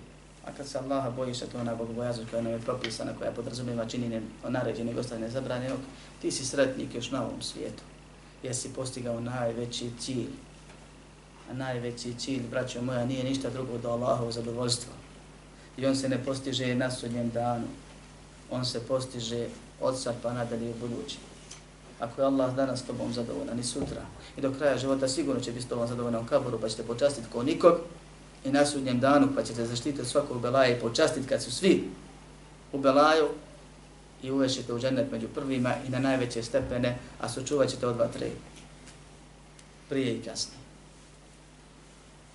[0.46, 3.32] A kad se Allaha bojiš, a to je ona bogobojaznost koja nam je propisana, koja
[3.32, 5.80] podrazumijeva činjenje naređenog ostavljene zabranjenog,
[6.22, 7.84] ti si sretnik još na ovom svijetu.
[8.44, 10.30] Jer si postigao najveći cilj.
[11.52, 14.94] A najveći cilj, braćo moja, nije ništa drugo do Allahovo zadovoljstvo.
[15.78, 17.68] I on se ne postiže na sudnjem danu.
[18.52, 19.48] On se postiže
[19.82, 21.33] od sad pa nadalje u budućnosti.
[22.04, 24.02] Ako je Allah danas s tobom zadovoljan i sutra
[24.38, 27.28] i do kraja života sigurno će biti s tobom zadovoljan u kaboru pa ćete počastiti
[27.34, 27.78] ko nikog
[28.46, 31.84] i na sudnjem danu pa ćete zaštititi od svakog belaja i počastiti kad su svi
[32.72, 33.30] u belaju
[34.24, 38.08] i uvešite u džennet među prvima i na najveće stepene, a sučuvat ćete od dva,
[38.08, 38.32] tri.
[39.89, 40.60] Prije i kasnije.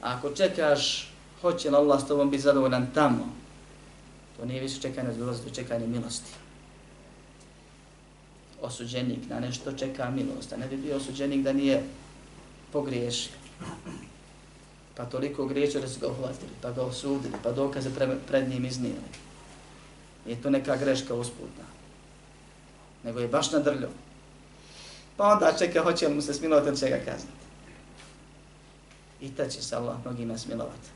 [0.03, 3.33] A ako čekaš, hoće li Allah s tobom biti zadovoljan tamo,
[4.37, 6.33] to nije više čekanje od to čekanje milosti.
[8.63, 11.83] Osuđenik na nešto čeka milost, a ne bi bio osuđenik da nije
[12.73, 13.39] pogriješio
[14.99, 18.65] pa toliko griješio da su ga uhvatili, pa ga osudili, pa dokaze pre, pred njim
[18.65, 19.11] iznijeli.
[20.27, 21.65] Nije to neka greška usputna,
[23.05, 23.89] nego je baš na drlju.
[25.17, 27.45] Pa onda čeka, hoće mu se smilovati, ili će ga kazniti.
[29.21, 30.89] I ta će se Allah mnogima smilovati,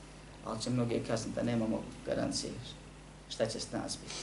[0.44, 2.52] ali će mnoge kazniti da nemamo garancije
[3.28, 4.20] šta će s nas biti.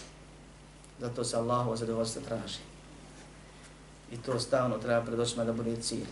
[1.00, 2.69] Zato se Allahu zadovoljstvo traži.
[4.12, 6.06] I to stavno treba pred očima da bude cilj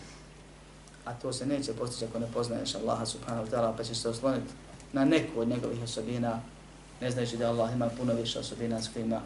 [1.08, 4.10] a to se neće postići ako ne poznaješ Allaha subhanahu wa ta'ala, pa ćeš se
[4.10, 4.52] osloniti
[4.94, 6.42] na neku od njegovih osobina,
[7.02, 9.22] ne znajući da Allah ima puno više osobina s kojima,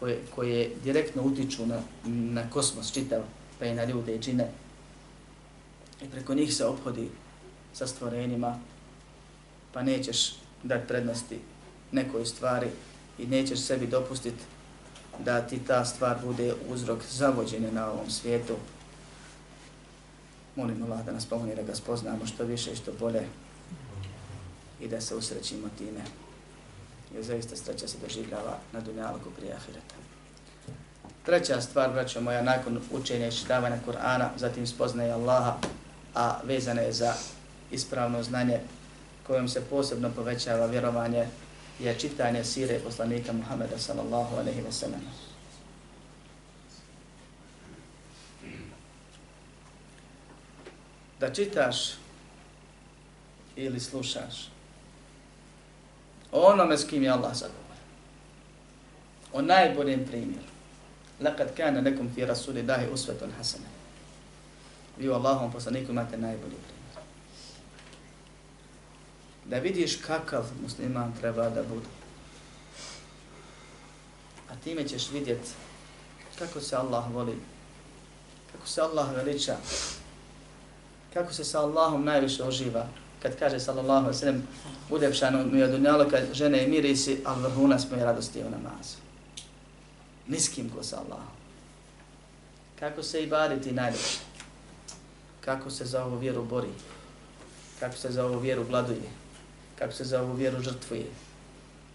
[0.00, 3.20] koje, koje direktno utiču na, na kosmos čitav,
[3.58, 4.50] pa i na ljude i čine.
[6.02, 7.10] I preko njih se obhodi
[7.72, 8.58] sa stvorenjima,
[9.72, 11.38] pa nećeš dati prednosti
[11.92, 12.68] nekoj stvari
[13.18, 14.42] i nećeš sebi dopustiti
[15.24, 18.56] da ti ta stvar bude uzrok zavođenja na ovom svijetu,
[20.56, 23.22] Molim Allah da nas pomogne da ga spoznamo što više i što bolje
[24.80, 26.00] i da se usrećimo time.
[27.14, 29.94] Jer zaista sreća se doživljava na dunjalku prije ahireta.
[31.26, 35.56] Treća stvar, braćo moja, nakon učenja i čitavanja Kur'ana, zatim spoznaje Allaha,
[36.14, 37.14] a vezana je za
[37.70, 38.60] ispravno znanje
[39.26, 41.26] kojom se posebno povećava vjerovanje,
[41.80, 45.00] je čitanje sire poslanika Muhammeda sallallahu alaihi wa sallam.
[51.20, 51.94] da čitaš
[53.56, 54.52] ili slušaš
[56.32, 57.82] onome s kim je Allah zadovoljan.
[59.32, 60.48] O najboljem primjeru.
[61.20, 63.64] Lekad kana nekom fi rasuli dahi usvetun hasana.
[64.98, 66.71] Vi u Allahom poslaniku imate najbolji primjer.
[69.52, 71.86] Da vidiš kakav musliman treba da bude.
[74.50, 75.48] A time ćeš vidjeti
[76.38, 77.36] kako se Allah voli,
[78.52, 79.56] kako se Allah veliča,
[81.14, 82.88] kako se sa Allahom najviše oživa.
[83.22, 84.48] Kad kaže sallallahu alaihi sallam,
[84.90, 88.96] udepšano mi je dunjaloka žene i mirisi, ali vrhunac mu je radosti u namazu.
[90.28, 91.36] Niskim ko sa Allahom.
[92.78, 94.18] Kako se i bariti najviše.
[95.40, 96.72] Kako se za ovu vjeru bori.
[97.80, 99.21] Kako se za ovu vjeru gladuje.
[99.82, 101.06] Kako se za ovu vjeru žrtvuje.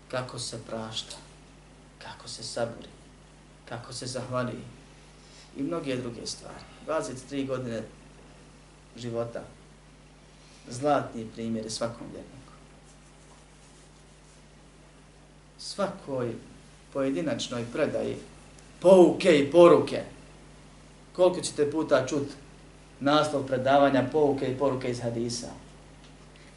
[0.08, 1.15] Kako se prašta.
[2.04, 2.89] Kako se saburi.
[3.69, 4.63] Kako se zahvaljuje.
[5.58, 6.63] I mnoge druge stvari.
[6.88, 7.84] 23 godine
[8.97, 9.43] života
[10.69, 12.54] zlatni primjer svakom vjerniku.
[15.58, 16.34] Svakoj
[16.93, 18.17] pojedinačnoj predaji
[18.80, 20.04] pouke i poruke.
[21.13, 22.28] Koliko ćete puta čut
[23.00, 25.67] naslov predavanja pouke i poruke iz hadisa?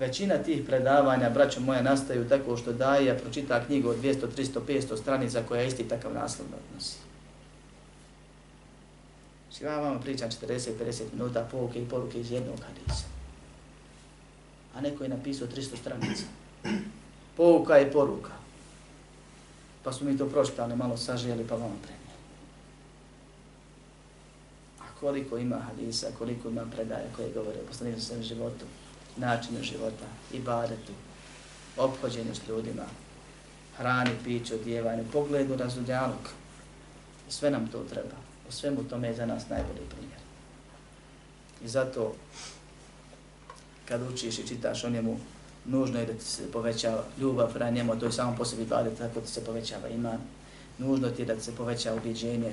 [0.00, 4.96] Većina tih predavanja, braćo moja, nastaju tako što daje, pročita knjigu od 200, 300, 500
[4.96, 6.96] stranica koja isti takav naslov odnosi.
[9.48, 13.04] Znači, ja vam pričam 40-50 minuta pouke i poruke iz jednog hadisa.
[14.74, 16.24] A neko je napisao 300 stranica.
[17.36, 18.32] Pouka i poruka.
[19.82, 22.10] Pa smo mi to pročitali, malo sažijeli, pa vam prenijeli.
[24.80, 28.64] A koliko ima hadisa, koliko ima predaja koje govore o poslanicu svojom životu,
[29.16, 30.92] načinu života, ibadetu,
[31.76, 32.84] obhođenju s ljudima,
[33.76, 36.30] hrani, piću, odjevanju, pogledu na.
[37.28, 38.16] Sve nam to treba.
[38.48, 40.20] U svemu tome je za nas najbolji primjer.
[41.64, 42.14] I zato,
[43.88, 45.18] kad učiš i čitaš o njemu,
[45.64, 48.90] nužno je da ti se poveća ljubav prema njemu, to je samo po sebi bade,
[48.90, 50.18] tako ti se povećava iman.
[50.78, 52.52] Nužno ti je da ti se poveća ubjeđenje,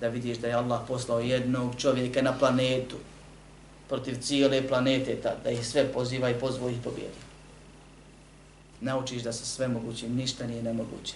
[0.00, 2.96] da vidiš da je Allah poslao jednog čovjeka na planetu,
[3.92, 7.20] protiv cijele planete, ta, da ih sve poziva i pozvo ih pobjedi.
[8.80, 11.14] Naučiš da se sve moguće, ništa nije nemoguće.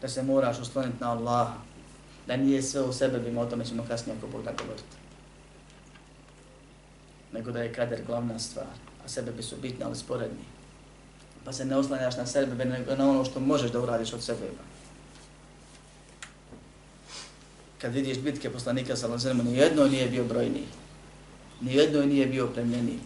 [0.00, 1.54] Da se moraš osloniti na Allaha,
[2.26, 4.96] da nije sve u sebe, bimo o tome ćemo kasnije ako Bog da govoriti.
[7.32, 10.44] Nego da je kader glavna stvar, a sebe bi su bitni, ali sporedni.
[11.44, 14.50] Pa se ne oslanjaš na sebe, nego na ono što možeš da uradiš od sebe.
[17.78, 20.83] Kad vidiš bitke poslanika sa Lazarima, nijedno nije bio brojniji.
[21.60, 22.98] Ni jedno nije bio opremljeniji.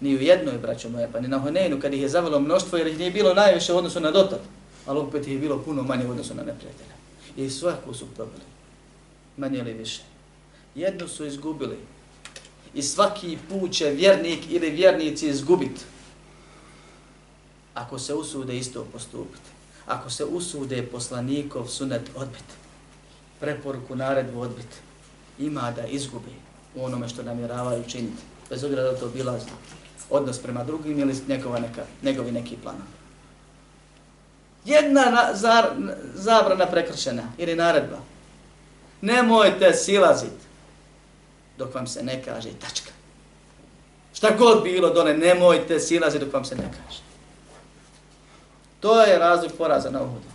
[0.00, 2.86] Ni u jednoj, braćo moje, pa ni na Honeinu, kad ih je zavelo mnoštvo, jer
[2.86, 4.40] ih nije bilo najviše u odnosu na dotad,
[4.86, 6.94] ali opet ih je bilo puno manje u odnosu na neprijatelja.
[7.36, 8.42] I svaku su probili,
[9.36, 10.02] Manje ili više.
[10.74, 11.76] Jedno su izgubili.
[12.74, 15.80] I svaki put će vjernik ili vjernici izgubiti.
[17.74, 19.50] Ako se usude isto postupiti.
[19.86, 22.54] Ako se usude poslanikov sunet odbiti.
[23.40, 24.76] Preporuku naredbu odbiti.
[25.38, 26.45] Ima da izgubi
[26.76, 28.22] u onome što namjeravaju činiti.
[28.50, 29.38] Bez obzira da to bila
[30.10, 32.76] odnos prema drugim ili njegova neka, njegovi neki plan.
[34.64, 35.64] Jedna na, zar,
[36.14, 37.96] zabrana prekršena ili naredba.
[39.00, 40.46] Nemojte silaziti
[41.58, 42.90] dok vam se ne kaže tačka.
[44.14, 47.00] Šta god bilo dole, nemojte silaziti dok vam se ne kaže.
[48.80, 50.28] To je razlog poraza na Uhudu.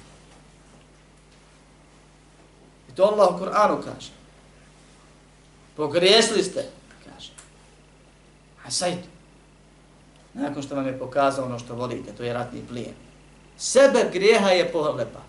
[2.90, 4.21] I to Allah u Kur'anu kaže
[5.76, 6.66] pogriješili ste,
[7.06, 7.32] kaže.
[8.66, 9.00] A sajt,
[10.34, 12.96] nakon što vam je pokazao ono što volite, to je ratni plijen.
[13.58, 15.22] Sebe grijeha je pohlepa.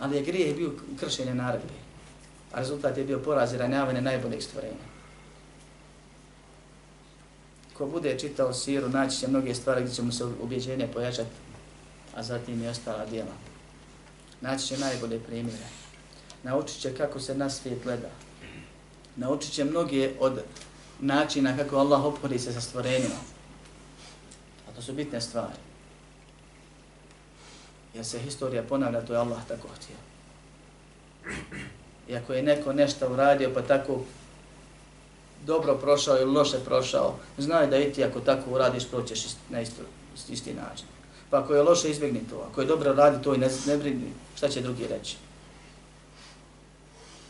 [0.00, 1.74] Ali je grijeh bio kršenje naredbe.
[2.52, 4.94] A rezultat je bio poraz i ranjavanje najboljeg stvorenja.
[7.74, 11.30] Ko bude čitao siru, naći će mnoge stvari gdje će mu se ubjeđenje pojačati,
[12.14, 13.34] a zatim i ostala dijela.
[14.40, 15.83] Naći će najbolje primjere.
[16.44, 18.08] Naučit će kako se na svijet gleda,
[19.16, 20.42] naučit će mnoge od
[21.00, 23.20] načina kako Allah obhodi se sa stvorenjima.
[24.68, 25.58] A to su bitne stvari.
[27.94, 29.96] Jer se historija ponavlja, to je Allah tako htio.
[32.08, 34.00] I ako je neko nešto uradio pa tako
[35.46, 39.82] dobro prošao ili loše prošao, znaj da i ti ako tako uradiš proćeš na isto,
[40.28, 40.86] isti način.
[41.30, 42.48] Pa ako je loše, izbjegni to.
[42.50, 45.16] Ako je dobro radi to i ne, ne brini, šta će drugi reći?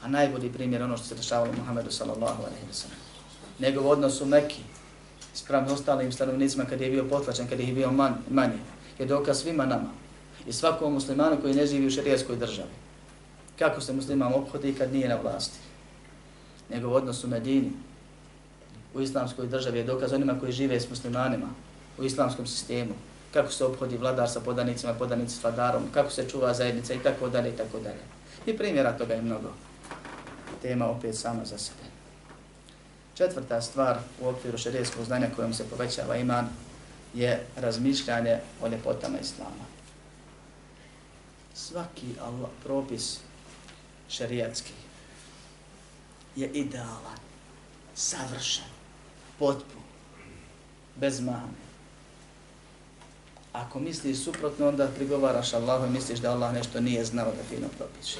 [0.05, 2.99] A najbolji primjer ono što se dešavalo Muhammedu sallallahu alaihi wa sallam.
[3.59, 4.61] Njegov odnos u Mekki
[5.35, 8.59] sprem ostalim stanovnicima kad je bio potlačen, kad je bio man, manje,
[8.99, 9.90] je dokaz svima nama
[10.47, 12.69] i svakom muslimanu koji ne živi u šarijaskoj državi.
[13.59, 15.59] Kako se musliman obhodi kad nije na vlasti.
[16.71, 17.73] Njegov odnos u Medini,
[18.95, 21.49] u islamskoj državi je dokaz onima koji žive s muslimanima
[21.99, 22.95] u islamskom sistemu.
[23.33, 27.29] Kako se obhodi vladar sa podanicima, podanici s vladarom, kako se čuva zajednica i tako
[27.29, 28.03] dalje i tako dalje.
[28.47, 29.51] I primjera toga je mnogo
[30.65, 31.85] tema opet sama za sebe.
[33.15, 36.49] Četvrta stvar u okviru šerijskog znanja kojom se povećava iman
[37.15, 39.65] je razmišljanje o ljepotama Islama.
[41.55, 43.19] Svaki Allah, propis
[44.09, 44.73] šerijatski
[46.37, 47.21] je idealan,
[47.95, 48.71] savršen,
[49.39, 49.83] potpun,
[50.97, 51.65] bez mame.
[53.53, 57.69] Ako misliš suprotno, onda prigovaraš Allahu i misliš da Allah nešto nije znao da fino
[57.79, 58.19] propiše.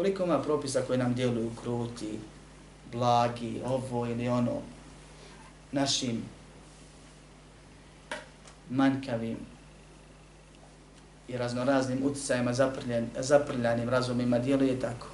[0.00, 2.18] Koliko ima propisa koji nam djeluju kruti,
[2.92, 4.52] blagi, ovo ili ono,
[5.72, 6.22] našim
[8.70, 9.36] manjkavim
[11.28, 15.06] i raznoraznim utjecajima zaprljan, zaprljanim razumima djeluje tako.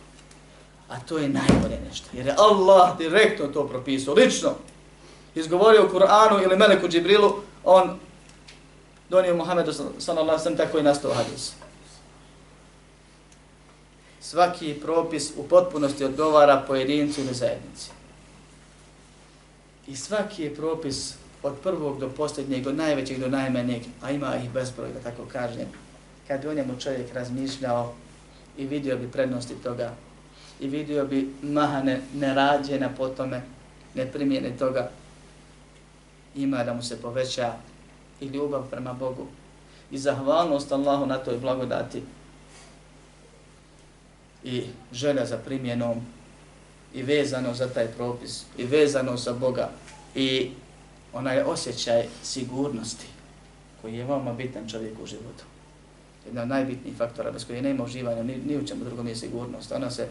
[0.89, 2.09] A to je najbolje nešto.
[2.13, 4.55] Jer je Allah direktno to propisao, lično.
[5.35, 7.35] Izgovorio u Kur'anu ili Meleku Džibrilu,
[7.65, 7.99] on
[9.11, 11.66] donio Muhammedu sallallahu sallam tako i nastao hadis.
[14.27, 17.91] Svaki propis u potpunosti odgovara pojedincu ili zajednici.
[19.87, 24.51] I svaki je propis od prvog do posljednjeg, od najvećeg do najmanjeg, a ima ih
[24.51, 25.67] bezbroj, da tako kažem,
[26.29, 27.95] kad bi o njemu čovjek razmišljao
[28.59, 29.95] i vidio bi prednosti toga,
[30.61, 33.43] i vidio bi mahane nerađena po tome,
[33.95, 34.91] ne primjene toga,
[36.35, 37.53] ima da mu se poveća
[38.21, 39.27] i ljubav prema Bogu
[39.91, 42.03] i zahvalnost Allahu na toj blagodati
[44.47, 46.01] i želja za primjenom
[46.95, 49.71] i vezano za taj propis i vezano za Boga
[50.15, 50.51] i
[51.13, 53.07] onaj osjećaj sigurnosti
[53.83, 55.45] koji je veoma bitan čovjeku u životu.
[56.27, 59.73] Jedna od najbitnijih faktora bez koje nema uživanja ni, ni u čemu drugom je sigurnost.
[59.73, 60.09] Ona se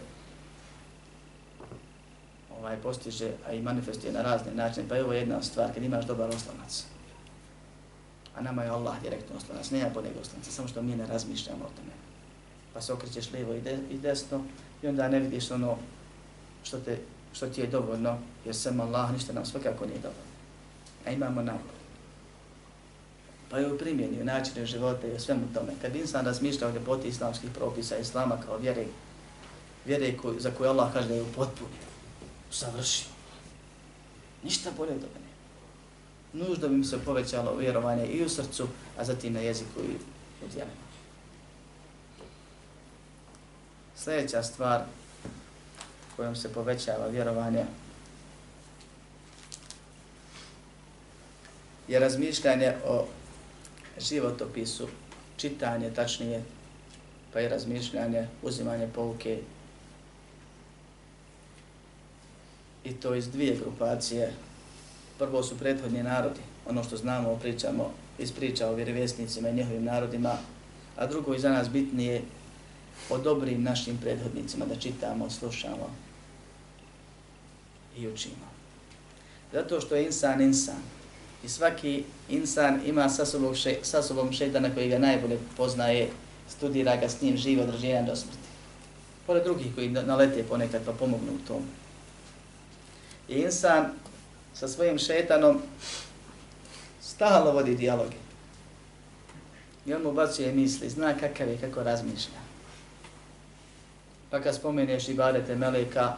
[2.58, 4.88] ovaj, postiže, a i manifestuje na razne načine.
[4.88, 6.84] Pa je ovo jedna stvar, kad imaš dobar oslonac.
[8.34, 11.70] A nama je Allah direktno oslonac, nema boljeg oslonca, samo što mi ne razmišljamo o
[11.76, 11.95] tome.
[12.76, 14.44] Pa se okrećeš lijevo i, de, i desno
[14.82, 15.76] i onda ne vidiš ono
[16.64, 16.98] što, te,
[17.32, 20.32] što ti je dovoljno, jer sam Allah ništa nam svakako nije dovoljno.
[21.06, 21.86] A imamo najbolje.
[23.50, 25.72] Pa je u primjeni, u načinu života i u svemu tome.
[25.82, 28.84] Kad bi insan razmišljao o ljepoti islamskih propisa, islama kao vjere,
[29.84, 31.76] vjere koju, za koju Allah kaže da je u potpuni,
[32.50, 33.08] savršio.
[34.44, 36.44] Ništa bolje od toga ne.
[36.44, 38.66] Nužno bi mi se povećalo vjerovanje i u srcu,
[38.98, 39.96] a zatim na jeziku i
[40.44, 40.85] u djelima.
[43.96, 44.80] Sljedeća stvar
[46.16, 47.64] kojom se povećava vjerovanje
[51.88, 53.06] je razmišljanje o
[54.00, 54.88] životopisu,
[55.36, 56.42] čitanje tačnije,
[57.32, 59.40] pa i razmišljanje, uzimanje pouke
[62.84, 64.32] i to iz dvije grupacije.
[65.18, 70.38] Prvo su prethodni narodi, ono što znamo, pričamo iz priča o vjerovjesnicima i njihovim narodima,
[70.96, 72.22] a drugo i za nas bitnije
[73.10, 75.90] o dobrim našim prethodnicima da čitamo, slušamo
[77.96, 78.46] i učimo.
[79.52, 80.82] Zato što je insan insan
[81.44, 86.08] i svaki insan ima sa sobom, še, sa sobom šeitana koji ga najbolje poznaje,
[86.48, 88.48] studira ga s njim živo od rođenja do smrti.
[89.26, 91.66] Pored drugih koji nalete ponekad pa pomognu u tomu.
[93.28, 93.92] I insan
[94.54, 95.60] sa svojim šetanom
[97.02, 98.16] stalno vodi dijaloge.
[99.86, 102.45] I on mu bacuje misli, zna kakav je, kako razmišlja.
[104.30, 106.12] Pa kad spomeneš ibadete meleka,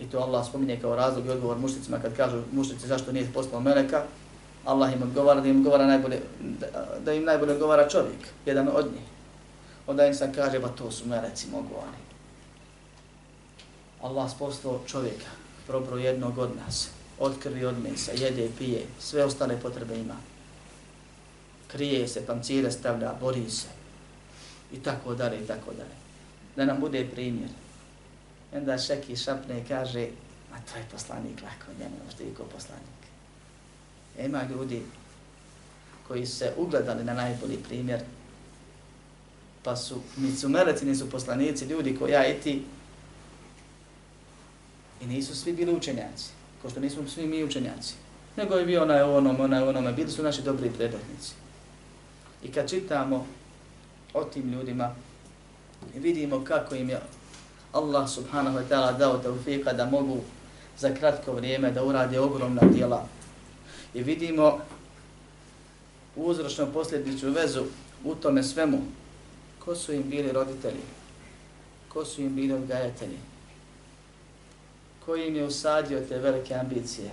[0.00, 3.60] i to Allah spominje kao razlog i odgovor mušnicima kad kažu mušnici zašto nije poslao
[3.60, 4.04] meleka,
[4.64, 6.20] Allah im odgovara da im odgovara najbolje,
[7.04, 9.04] da im najbolje odgovara čovjek, jedan od njih.
[9.86, 12.00] Onda im sam kaže, ba to su meleci, mogu oni.
[14.02, 15.30] Allah poslao čovjeka,
[15.66, 16.88] probro jednog od nas,
[17.18, 20.16] otkrvi od mesa, jede, pije, sve ostale potrebe ima.
[21.68, 23.66] Krije se, pancire stavlja, bori se.
[24.72, 25.99] I tako dalje, i tako dalje.
[26.60, 27.48] Da nam bude primjer.
[28.52, 30.08] I onda šeki šapne i kaže,
[30.52, 33.00] a to je poslanik lako, njemu možda i ko poslanik.
[34.18, 34.82] E, ima ljudi
[36.08, 38.00] koji se ugledali na najbolji primjer,
[39.62, 42.64] pa su, ni su meleci, ni su poslanici, ljudi koji ja i ti,
[45.00, 46.30] I nisu svi bili učenjaci,
[46.62, 47.94] ko što nismo svi mi učenjaci.
[48.36, 51.32] Nego je bio onaj onom, onaj onome, bili su naši dobri predotnici.
[52.44, 53.26] I kad čitamo
[54.14, 54.94] o tim ljudima,
[55.96, 57.00] I vidimo kako im je
[57.72, 60.20] Allah subhanahu wa ta'ala dao taufika da mogu
[60.78, 63.06] za kratko vrijeme da urade ogromna djela.
[63.94, 64.58] I vidimo
[66.16, 67.64] uzročno posljedniču vezu
[68.04, 68.78] u tome svemu.
[69.64, 70.82] Ko su im bili roditelji?
[71.88, 73.18] Ko su im bili odgajatelji?
[75.10, 77.10] koji im je usadio te velike ambicije,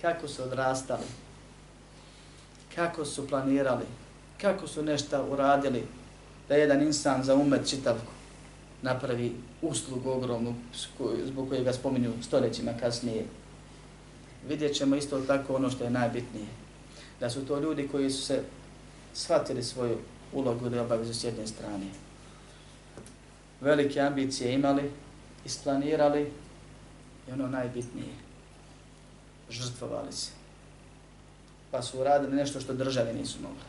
[0.00, 1.06] kako su odrastali,
[2.74, 3.84] kako su planirali,
[4.40, 5.86] kako su nešto uradili
[6.48, 7.96] da jedan insan za umet čitav
[8.82, 9.32] napravi
[9.62, 10.54] uslugu ogromnu
[11.24, 13.24] zbog kojega spominju stoljećima kasnije.
[14.48, 16.46] Vidjet ćemo isto tako ono što je najbitnije.
[17.20, 18.42] Da su to ljudi koji su se
[19.14, 19.98] shvatili svoju
[20.32, 21.86] ulogu da obavezu s jedne strane.
[23.60, 24.90] Velike ambicije imali,
[25.44, 26.30] isplanirali,
[27.28, 28.14] I ono najbitnije,
[29.50, 30.30] žrtvovali se.
[31.70, 33.64] Pa su uradili nešto što države nisu mogli.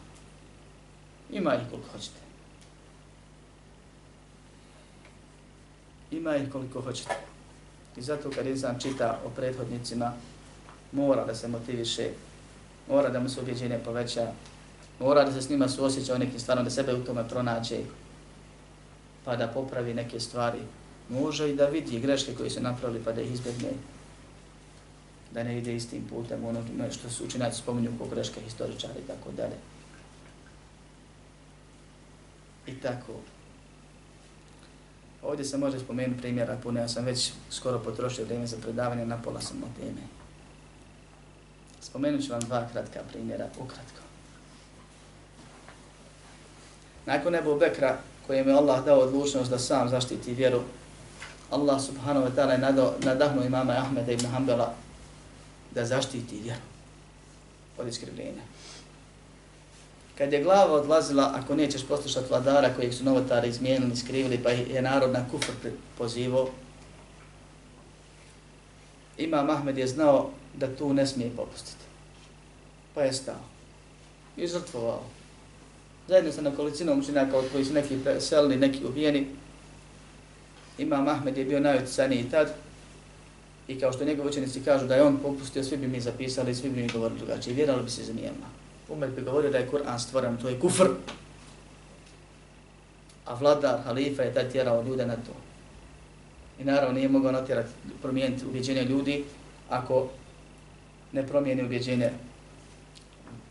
[1.30, 2.27] Ima ih koliko hoćete.
[6.12, 7.16] Ima ih koliko hoćete.
[7.98, 10.14] I zato kad insan čita o prethodnicima,
[10.92, 12.10] mora da se motiviše,
[12.90, 14.32] mora da mu se objeđenje poveća,
[15.00, 17.78] mora da se s njima suosjeća o nekim stvarima, da sebe u tome pronađe,
[19.26, 20.60] pa da popravi neke stvari
[21.10, 23.70] Može i da vidi greške koje su napravili pa da ih izbjegne.
[25.34, 29.32] Da ne ide istim putem, ono što su učinaci spominju kao greške historičari i tako
[29.32, 29.56] dalje.
[32.68, 33.14] I tako.
[35.24, 39.22] Ovdje se može spomenuti primjera puno, ja sam već skoro potrošio vrijeme za predavanje, na
[39.22, 40.02] pola sam od teme.
[41.82, 44.02] Spomenut ću vam dva kratka primjera, ukratko.
[47.06, 47.98] Nakon Ebu Bekra,
[48.28, 50.62] kojem je Allah dao odlučnost da sam zaštiti vjeru,
[51.52, 52.58] Allah subhanahu wa ta'ala je
[53.06, 54.74] nadahnuo imama Ahmeda ibn Hanbala
[55.72, 56.62] da zaštiti vjeru
[57.78, 58.42] od iskrivljenja.
[60.18, 64.82] Kad je glava odlazila, ako nećeš poslušati vladara kojeg su novotari izmijenili, skrivili, pa je
[64.82, 65.52] narod na kufr
[65.98, 66.50] pozivao,
[69.18, 71.84] Imam Ahmed je znao da tu ne smije popustiti.
[72.94, 73.42] Pa je stao.
[74.38, 75.04] I žrtvovao.
[76.08, 79.28] Zajedno sa nekolicinom učinaka od koji su neki preselili, neki ubijeni.
[80.78, 82.54] Imam Ahmed je bio najutjecaniji tad.
[83.68, 86.70] I kao što njegovi učenici kažu da je on popustio, svi bi mi zapisali, svi
[86.70, 87.54] bi mi govorili drugačije.
[87.56, 88.57] Vjerali bi se za njema.
[88.90, 90.88] Umet bi govorio da je Kur'an stvoren, to je kufr.
[93.26, 95.34] A vladar, halifa je taj tjerao ljude na to.
[96.60, 97.70] I naravno nije mogao natjerati,
[98.02, 99.24] promijeniti ubjeđenje ljudi
[99.70, 100.10] ako
[101.12, 102.12] ne promijeni ubjeđenje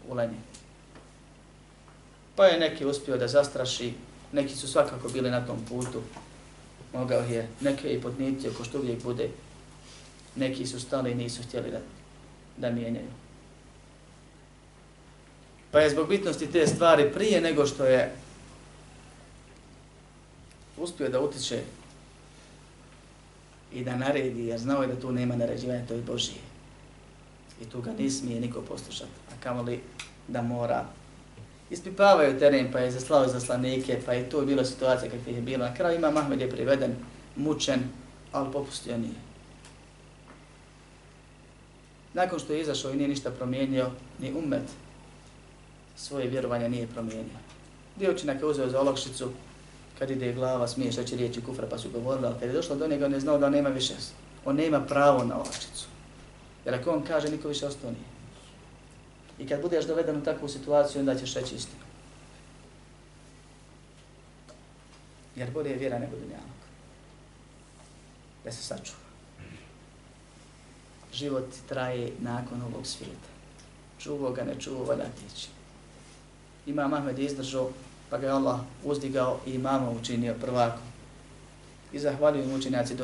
[0.08, 0.38] u lenje.
[2.36, 3.92] Pa je neki uspio da zastraši,
[4.32, 6.02] neki su svakako bili na tom putu.
[6.92, 9.28] Mogao je neke i podniti, ako što uvijek bude.
[10.36, 11.80] Neki su stali i nisu htjeli da,
[12.56, 13.25] da mijenjaju.
[15.70, 18.12] Pa je zbog bitnosti te stvari prije nego što je
[20.76, 21.62] uspio da utiče
[23.72, 26.40] i da naredi, jer znao je da tu nema naređivanja, to je Božije.
[27.62, 29.10] I tu ga ne smije niko poslušati.
[29.30, 29.80] A kamo li
[30.28, 30.84] da mora
[31.70, 35.68] ispipavaju teren, pa je zaslao zaslanike, pa je to bila situacija kakva je bila.
[35.68, 36.94] Na kraju ima Mahmed je priveden,
[37.36, 37.80] mučen,
[38.32, 39.26] ali popustio nije.
[42.14, 44.62] Nakon što je izašao i nije ništa promijenio, ni umet
[45.96, 47.38] svoje vjerovanje nije promijenio.
[47.96, 49.30] Dio učinak je uzeo za olakšicu,
[49.98, 52.86] kad ide glava, smije reći riječi kufra, pa su govorili, ali kad je došlo do
[52.86, 53.94] njega, on je znao da nema više,
[54.44, 55.86] on nema pravo na olakšicu.
[56.64, 58.16] Jer ako on kaže, niko više ostao nije.
[59.38, 61.82] I kad budeš doveden u takvu situaciju, onda ćeš reći istinu.
[65.36, 66.56] Jer bolje je vjera nego dunjalog.
[68.44, 68.98] Da se sačuva.
[71.12, 73.28] Život traje nakon ovog svijeta.
[73.98, 75.48] Čuvo ga, ne čuvo, valja tići.
[76.66, 77.70] Imam Ahmed je izdržao,
[78.10, 80.78] pa ga je Allah uzdigao i imama učinio prvako.
[81.92, 82.96] I zahvalio zahvaljujem učenjaci,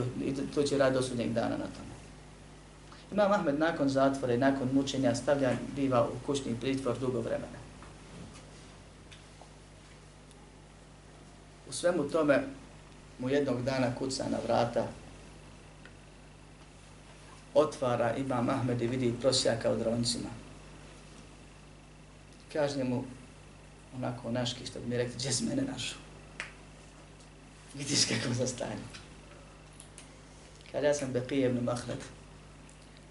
[0.54, 1.92] to će rad do sudnjeg dana na tome.
[3.12, 7.62] Imam Ahmed nakon zatvora i nakon mučenja stavlja biva u kućni pritvor dugo vremena.
[11.68, 12.42] U svemu tome
[13.18, 14.86] mu jednog dana kuca na vrata,
[17.54, 20.28] otvara Imam Ahmed i vidi prosjaka u droncima.
[22.52, 23.04] Kaže mu,
[23.96, 25.98] onako naški, što bi mi rekli, gdje si mene našao?
[27.74, 28.82] Vidiš kako za stanje.
[30.72, 31.98] Kada ja sam Beqije ibn Mahled,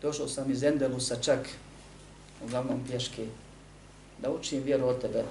[0.02, 1.50] došao sam iz Endelusa čak,
[2.44, 3.26] uglavnom pješke,
[4.22, 5.24] da učim vjeru od tebe.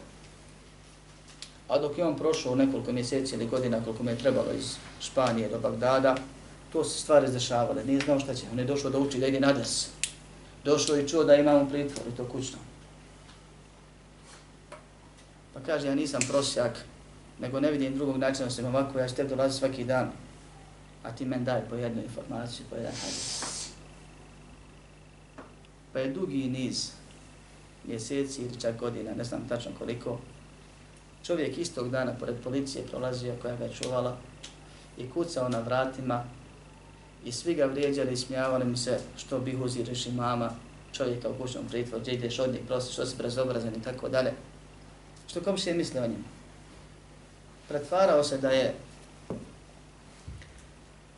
[1.69, 5.49] A dok je on prošao nekoliko mjeseci ili godina koliko me je trebalo iz Španije
[5.49, 6.17] do Bagdada,
[6.73, 8.47] to se stvari izdešavale, nije znao šta će.
[8.53, 9.89] On je došao da uči, da ide na des.
[10.65, 12.59] Došao i čuo da imamo pritvor i to kućno.
[15.61, 16.73] Pa kaže, ja nisam prosjak,
[17.41, 20.11] nego ne vidim drugog načina da ovako, ja ću tebi dolazi svaki dan,
[21.03, 23.69] a ti men daj po jednu informaciju, po jedan hadis.
[25.93, 26.91] Pa je dugi niz
[27.85, 30.19] mjeseci ili čak godina, ne znam tačno koliko,
[31.25, 34.17] čovjek istog dana pored policije prolazio koja ga je čuvala
[34.99, 36.25] i kucao na vratima
[37.25, 40.51] i svi ga vrijeđali i smijavali mu se što bi uziriš mama
[40.93, 44.33] čovjeka u kućnom pritvoru, gdje ideš od njih, prosi što si brezobrazan i tako dalje.
[45.31, 46.28] Što komšije misle o njima.
[47.68, 48.74] Pretvarao se da je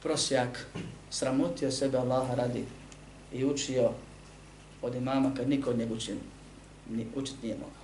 [0.03, 0.67] prosjak
[1.11, 2.65] sramotio sebe Allaha radi
[3.33, 3.91] i učio
[4.83, 6.19] od imama kad niko od njega učin,
[6.91, 7.83] ni, učit nije mogao.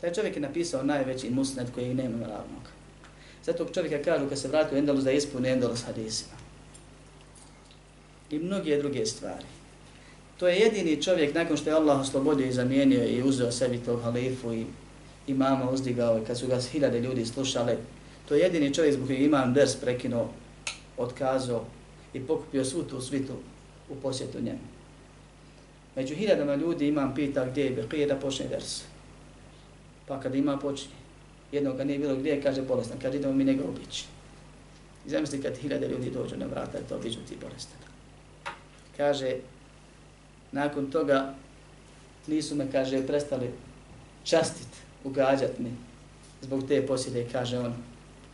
[0.00, 2.62] Taj čovjek je napisao najveći musnet koji nema ravnog.
[3.44, 6.36] Zato čovjeka kažu kad se vrati u Endalus da ispune Endalus hadisima.
[8.30, 9.57] I mnoge druge stvari.
[10.38, 14.02] To je jedini čovjek nakon što je Allah oslobodio i zamijenio i uzeo sebi tog
[14.02, 14.66] halifu i
[15.26, 17.76] imama uzdigao i kad su ga hiljade ljudi slušale,
[18.28, 20.30] to je jedini čovjek zbog koji imam ders prekinuo,
[20.96, 21.64] otkazao
[22.14, 23.32] i pokupio svu tu svitu
[23.90, 24.58] u posjetu njemu.
[25.96, 28.82] Među hiljadama ljudi imam pita gdje je Beqije da počne ders.
[30.06, 30.92] Pa kada ima počne.
[31.52, 34.04] Jednog ga nije bilo gdje, kaže bolestan, kaže idemo mi njega obići.
[35.06, 37.78] I zamisli kad hiljade ljudi dođu na vrata to obiđu ti bolestan.
[38.96, 39.36] Kaže,
[40.52, 41.34] nakon toga
[42.26, 43.50] nisu me, kaže, prestali
[44.24, 44.68] častit,
[45.04, 45.72] ugađat mi
[46.42, 47.74] zbog te posjede, kaže on,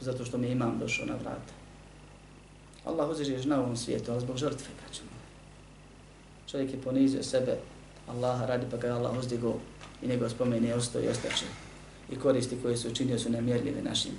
[0.01, 1.53] zato što mi imam došao na vrata.
[2.85, 5.01] Allah uzrežeš na ovom svijetu, ali zbog žrtve, kaže
[6.47, 7.57] Čovjek je ponizio sebe,
[8.09, 9.55] Allah radi pa ga Allah uzdigo
[10.03, 11.45] i nego spomeni ostao i ostaće.
[12.13, 14.13] I koristi koje su učinio su nemjerljive našim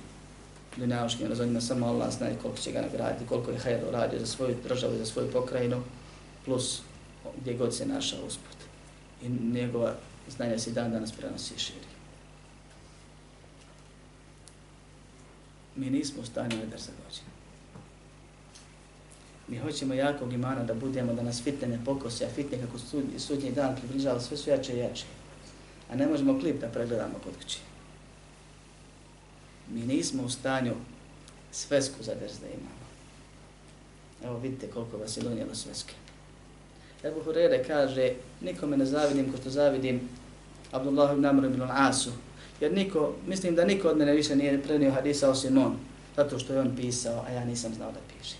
[0.76, 1.60] dunjavaškim razonima.
[1.60, 4.98] Samo Allah zna koliko će ga nagraditi, koliko je hajro uradio za svoju državu i
[4.98, 5.82] za svoju pokrajinu,
[6.44, 6.80] plus
[7.40, 8.56] gdje god se našao usput.
[9.22, 9.94] I njegova
[10.28, 11.86] znanja se dan danas prenosi i širi.
[15.76, 17.36] Mi nismo u stanju da za godinu.
[19.48, 23.18] Mi hoćemo jakog imana da budemo, da nas fitne ne pokosi, a fitne kako sudnji,
[23.18, 25.04] sudnji dan približava sve su jače i jače.
[25.90, 27.58] A ne možemo klip da pregledamo kod kući.
[29.70, 30.74] Mi nismo u stanju
[31.52, 32.86] svesku za drz da imamo.
[34.24, 35.94] Evo vidite koliko vas je donijelo sveske.
[37.06, 40.00] Ebu Hurere kaže, nikome ne zavidim ko što zavidim
[40.72, 42.10] Abdullah ibn Amr ibn Asu.
[42.60, 45.76] Jer niko, mislim da niko od mene više nije prenio hadisa osim on,
[46.16, 48.36] zato što je on pisao, a ja nisam znao da piše.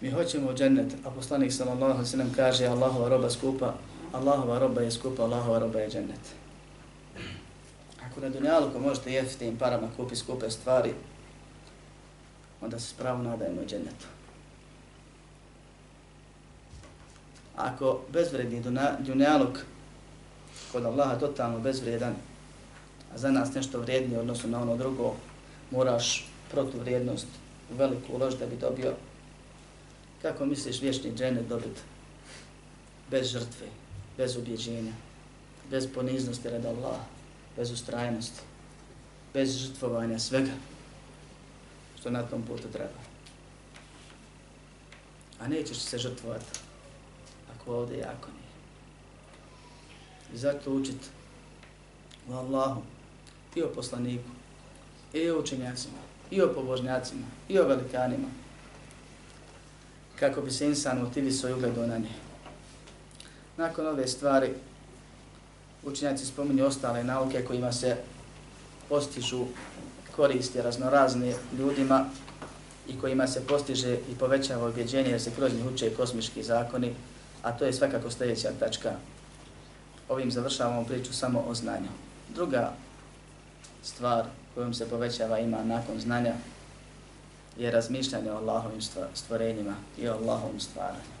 [0.00, 3.74] Mi hoćemo u džennet, a poslanik sallallahu se nam kaže Allahova roba skupa,
[4.12, 6.20] Allahova roba je skupa, Allahova roba je džennet.
[8.06, 10.94] Ako na dunjalu ko možete jeftim parama kupi skupe stvari,
[12.62, 14.06] onda se spravo nadajemo džennetu.
[17.56, 18.62] Ako bezvredni
[18.98, 19.58] dunjaluk
[20.72, 22.14] kod Allaha totalno bezvredan,
[23.14, 25.14] a za nas nešto vrijednije odnosno na ono drugo,
[25.70, 27.26] moraš protuvrijednost
[27.70, 28.94] veliku ulož da bi dobio.
[30.22, 31.82] Kako misliš vječni dženet dobit?
[33.10, 33.66] Bez žrtve,
[34.16, 34.92] bez ubjeđenja,
[35.70, 37.00] bez poniznosti rada Allah,
[37.56, 38.40] bez ustrajnosti,
[39.34, 40.52] bez žrtvovanja svega
[42.02, 43.00] što na tom putu treba.
[45.40, 46.58] A nećeš se žrtvovati
[47.54, 48.52] ako ovdje jako nije.
[50.34, 51.10] I zato učit
[52.28, 52.82] u Allahu
[53.54, 54.28] i o poslaniku,
[55.12, 55.98] i o učenjacima,
[56.30, 58.28] i o pobožnjacima, i o velikanima,
[60.18, 62.14] kako bi se insan motivisao i ugledao na nje.
[63.56, 64.54] Nakon ove stvari,
[65.82, 67.96] učenjaci spominju ostale nauke kojima se
[68.88, 69.46] postižu
[70.16, 72.04] koristi raznorazne ljudima
[72.88, 76.94] i kojima se postiže i povećava objeđenje jer se kroz njih uče kosmički zakoni,
[77.42, 78.92] a to je svakako sljedeća tačka.
[80.08, 81.88] Ovim završavamo priču samo o znanju.
[82.34, 82.72] Druga
[83.82, 86.34] stvar kojom se povećava ima nakon znanja
[87.58, 88.80] je razmišljanje o Allahovim
[89.14, 91.12] stvorenjima i o Allahovom stvaranju.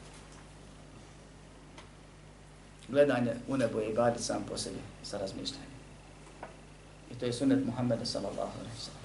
[2.88, 5.71] Gledanje u nebo je ibadet sam po sebi sa razmišljanjem.
[7.12, 9.02] I to je sunet Muhammeda sallallahu alaihi sallam.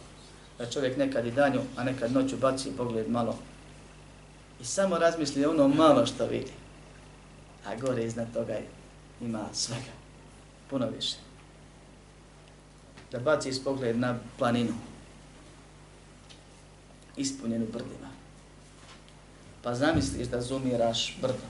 [0.57, 3.37] Da čovjek nekad i danju, a nekad noću baci pogled malo
[4.61, 6.51] i samo razmisli ono malo što vidi.
[7.65, 8.59] A gore iznad toga
[9.21, 9.91] ima svega.
[10.69, 11.15] Puno više.
[13.11, 14.73] Da baci pogled na planinu,
[17.17, 18.09] ispunjenu brdima.
[19.63, 21.47] Pa zamisliš da zumiraš brdo,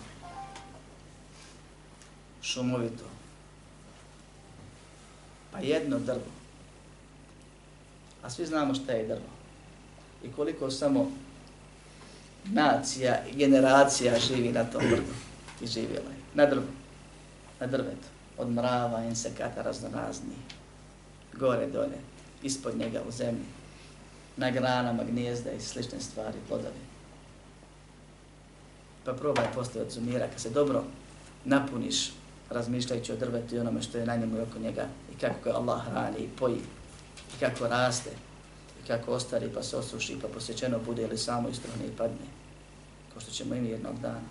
[2.42, 3.04] šumovito,
[5.52, 6.37] pa jedno drvo,
[8.28, 9.30] a svi znamo šta je drvo.
[10.24, 11.12] I koliko samo
[12.46, 15.14] nacija i generacija živi na tom drvu.
[15.62, 16.18] I živjela je.
[16.34, 16.64] Na drvu,
[17.60, 18.08] na drvetu,
[18.38, 20.36] od mrava, insekata raznorazni,
[21.34, 21.98] gore, dole,
[22.44, 23.46] ispod njega u zemlji,
[24.38, 26.84] na granama gnijezda i slične stvari, plodovi.
[29.06, 30.84] Pa probaj postaviti zumira, kad se dobro
[31.46, 32.12] napuniš
[32.50, 35.56] razmišljajući o drvetu i onome što je na njemu i oko njega i kako ga
[35.56, 36.60] Allah hrani i poji
[37.36, 38.10] i kako raste
[38.84, 42.28] i kako ostari pa se osuši pa posjećeno bude ili samo istrohne i padne
[43.14, 44.28] kao što ćemo imi jednog dana.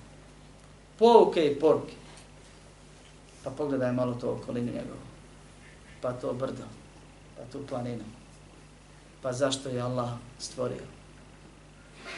[0.99, 1.93] Pouke i porke.
[3.45, 5.07] Pa pogledaj malo to okolinu njegovu.
[6.01, 6.65] Pa to brdo.
[7.37, 8.05] Pa tu planinu
[9.27, 10.87] pa zašto je Allah stvorio?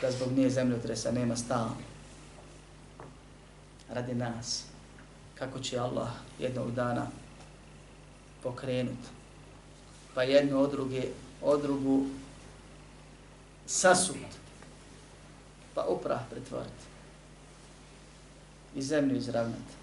[0.00, 1.76] Da zbog nije zemljotresa nema stalno.
[3.88, 4.64] Radi nas.
[5.34, 6.08] Kako će Allah
[6.38, 7.06] jednog dana
[8.42, 9.08] pokrenuti
[10.18, 11.02] Pa jedno od druge,
[11.42, 12.06] od drugu
[13.66, 14.16] sasut.
[15.74, 16.84] Pa uprah pretvoriti.
[18.74, 19.74] I zemlju izravnati.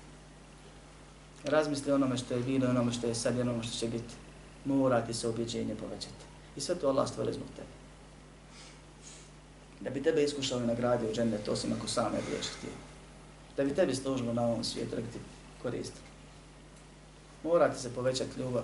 [1.44, 4.14] Razmisli onome što je bilo, onome što je sad i onome što će biti.
[4.66, 6.26] Morati se objeđenje povećati.
[6.56, 7.74] I sve to Allah stvore zbog tebe.
[9.82, 12.76] Da bi tebe iskušao i nagradio u džennet, osim ako sam ne budeš htio.
[13.58, 15.20] Da bi tebi služilo na ovom svijetu, da ti
[15.62, 16.00] koristi.
[17.44, 18.64] Morati se povećati ljubav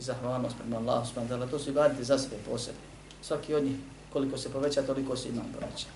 [0.00, 2.80] i zahvalnost prema Allahu subhanahu wa ta'ala, to su ibadeti za sebe posebno.
[3.22, 3.76] Svaki od njih,
[4.12, 5.86] koliko se poveća, toliko se imam poveća.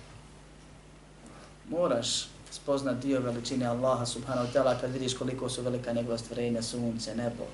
[1.68, 6.62] Moraš spoznat dio veličine Allaha subhanahu wa ta'ala kad vidiš koliko su velika njegova stvorenja,
[6.62, 7.44] sunce, nebo.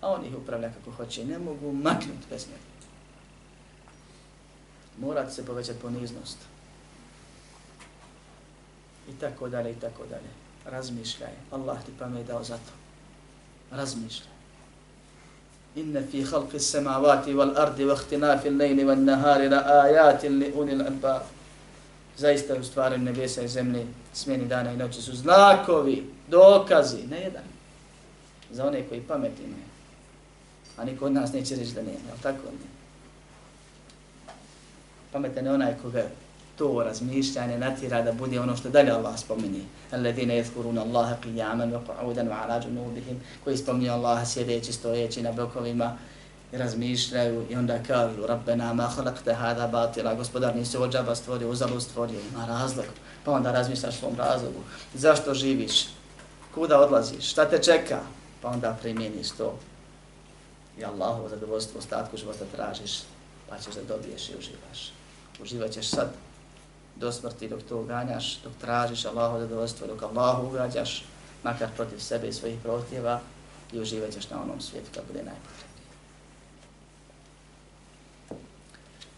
[0.00, 2.72] A on ih upravlja kako hoće, ne mogu maknuti bez njega.
[4.98, 6.38] Mora se povećati poniznost.
[9.08, 10.30] I tako dalje, i tako dalje.
[10.64, 11.32] Razmišljaj.
[11.50, 12.72] Allah ti pamet dao za to.
[13.76, 14.31] Razmišljaj
[15.76, 20.82] inna fi halqi samavati wal ardi wa ihtinafi al-layli wan nahari la ayatin li ulil
[20.82, 21.22] albab
[22.16, 27.44] zaista u stvari nebesa i zemlje, smjeni dana i noći su znakovi, dokazi, ne jedan.
[28.50, 29.64] Za one koji pamet imaju.
[30.76, 32.72] A niko od nas neće reći da nije, jel tako ne?
[35.12, 36.04] Pametan je onaj koga
[36.62, 39.64] to razmišljanje natira da bude ono što dalje Allah spomeni.
[39.92, 45.32] Alladine jezkuruna Allaha qiyaman wa qu'udan wa ala junubihim koji spominju Allaha sjedeći, stojeći na
[45.32, 45.96] bokovima,
[46.52, 51.50] i razmišljaju i onda kažu Rabbena ma khalaqta hada batila gospodar nisi ovo džaba stvorio,
[51.50, 52.86] uzalo stvorio, ima razlog.
[53.24, 54.60] Pa onda razmišljaš svom razlogu.
[54.94, 55.86] Zašto živiš?
[56.54, 57.30] Kuda odlaziš?
[57.30, 58.00] Šta te čeka?
[58.42, 59.58] Pa onda primjeniš to.
[60.78, 63.00] I Allahovo zadovoljstvo ostatku života tražiš,
[63.48, 64.92] pa ćeš da dobiješ i uživaš.
[65.42, 66.12] Uživat ćeš sad
[66.96, 71.04] do smrti dok to uganjaš, dok tražiš Allahovo zadovoljstvo, dok Allahu ugađaš,
[71.42, 73.20] makar protiv sebe i svojih protjeva
[73.72, 75.72] i uživat ćeš na onom svijetu kad bude najpotrebnije.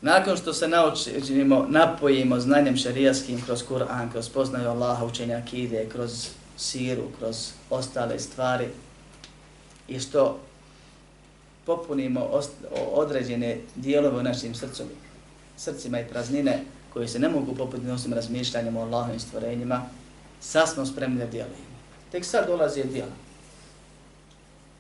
[0.01, 6.29] Nakon što se naučimo, napojimo znanjem šarijaskim kroz Kur'an, kroz poznaju Allaha, učenja akide, kroz
[6.57, 8.69] siru, kroz ostale stvari
[9.89, 10.41] i što
[11.67, 12.41] popunimo
[12.93, 14.89] određene dijelove u našim srcima,
[15.57, 16.65] srcima i praznine
[16.95, 19.83] koje se ne mogu popuniti osim razmišljanjem o Allahovim stvorenjima,
[20.41, 21.75] sad smo spremni da djelujemo.
[22.13, 23.13] Tek sad dolazi dijela.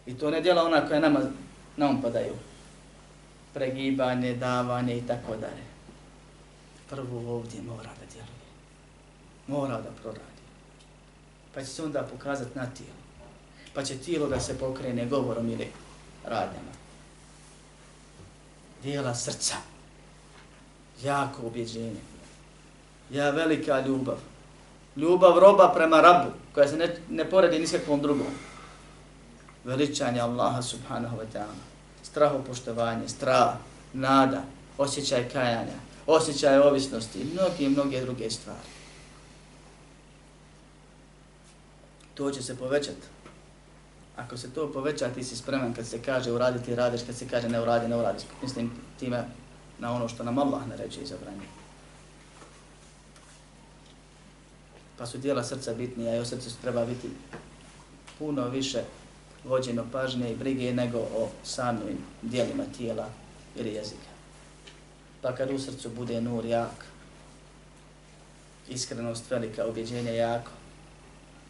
[0.06, 1.20] I to ne djela ona koja nama
[1.76, 2.34] na um padaju,
[3.54, 5.64] pregibanje, davanje i tako dalje.
[6.90, 8.44] Prvo ovdje mora da djeluje.
[9.46, 10.42] Mora da proradi.
[11.54, 13.04] Pa će se onda pokazati na tijelo.
[13.74, 15.68] Pa će tijelo da se pokrene govorom ili
[16.24, 16.74] radnjama.
[18.82, 19.73] Dijela srca.
[21.04, 22.00] Jako objeđenje,
[23.10, 24.16] Ja velika ljubav.
[24.96, 28.26] Ljubav roba prema rabu, koja se ne, ne poredi ni s kakvom drugom.
[29.64, 31.74] Veličanje Allaha subhanahu wa ta'ala
[32.14, 33.54] strahopoštovanje, strah,
[33.92, 34.42] nada,
[34.78, 38.68] osjećaj kajanja, osjećaj ovisnosti i mnogi, mnoge druge stvari.
[42.14, 43.06] To će se povećati.
[44.16, 47.48] Ako se to poveća, ti si spreman kad se kaže uraditi, radiš, kad se kaže
[47.48, 48.22] ne uradi, ne uradiš.
[48.42, 49.24] Mislim time
[49.78, 51.46] na ono što nam Allah naređe i zabranje.
[54.98, 57.08] Pa su dijela srca bitnija i o srcu treba biti
[58.18, 58.82] puno više
[59.44, 63.08] vođeno pažnje i brige nego o samim dijelima tijela
[63.56, 64.14] ili jezika.
[65.22, 66.86] Pa kad u srcu bude nur jak,
[68.68, 70.50] iskrenost velika, objeđenje jako,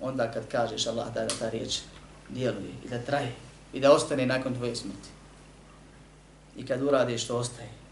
[0.01, 1.79] onda kad kažeš Allah da, da ta riječ
[2.29, 3.33] djeluje i da traje
[3.73, 5.09] i da ostane nakon tvoje smrti.
[6.57, 7.84] I kad uradiš što ostaje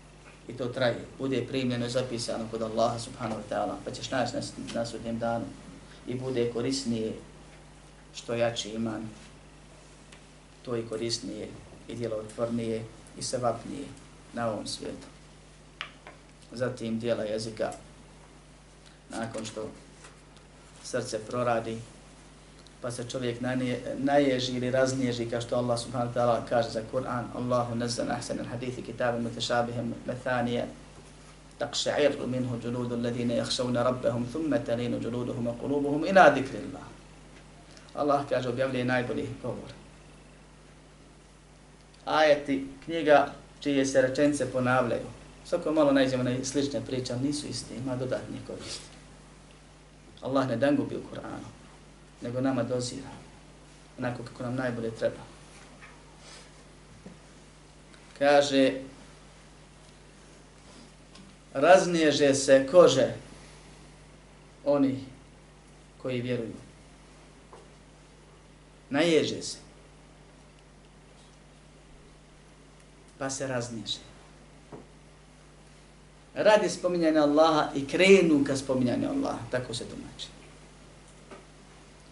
[0.49, 4.37] i to traje, bude primljeno i zapisano kod Allaha subhanahu wa ta'ala, pa ćeš naći
[4.37, 4.43] na,
[4.75, 5.45] na sudnjem danu.
[6.07, 7.13] I bude korisnije
[8.15, 9.09] što jači iman.
[10.65, 11.49] To i korisnije
[11.89, 12.85] i djelotvornije
[13.19, 13.85] i sevapnije
[14.33, 15.07] na ovom svijetu.
[16.53, 17.73] Zatim dijela jezika,
[19.11, 19.71] nakon što
[20.85, 21.79] srce proradi,
[22.82, 23.38] pa se čovjek
[23.98, 28.40] naježi ili razniježi, kao što Allah subhanahu wa ta'ala kaže za Kur'an, Allahu nazan ahsan
[28.40, 30.66] al hadithi kitabe mutashabihim methanije,
[31.60, 36.86] تقشعر منه جلود الذين يخشون ربهم ثم تلين جلودهم وقلوبهم إلى ذكر الله.
[37.96, 39.72] Allah kaže objavljuje najbolji govor
[42.08, 43.28] ajeti knjiga
[43.60, 45.06] čije se rečence ponavljaju.
[45.46, 48.88] Svako malo nađemo na slične priče, ali nisu iste, ima dodatni koristi.
[50.22, 51.48] Allah ne dangubi u Kur'anu,
[52.23, 53.11] nego nama dozira,
[53.99, 55.23] onako kako nam najbolje treba.
[58.19, 58.73] Kaže,
[61.55, 63.15] raznježe se kože
[64.65, 65.05] oni
[66.03, 66.55] koji vjeruju.
[68.91, 69.63] Naježe se.
[73.23, 74.03] pa se raznježe.
[76.35, 80.32] Radi spominjanja Allaha i krenu ka spominjanju Allaha, tako se tumači.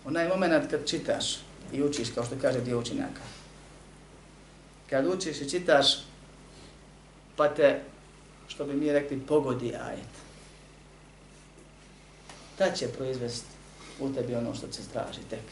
[0.05, 1.39] Onaj moment kad čitaš
[1.73, 3.21] i učiš, kao što kaže dio učenjaka,
[4.91, 5.87] kad učiš i čitaš,
[7.37, 7.81] pa te,
[8.49, 10.21] što bi mi rekli, pogodi ajet.
[12.59, 13.47] Ta će proizvesti
[14.01, 15.45] u tebi ono što se straži tek.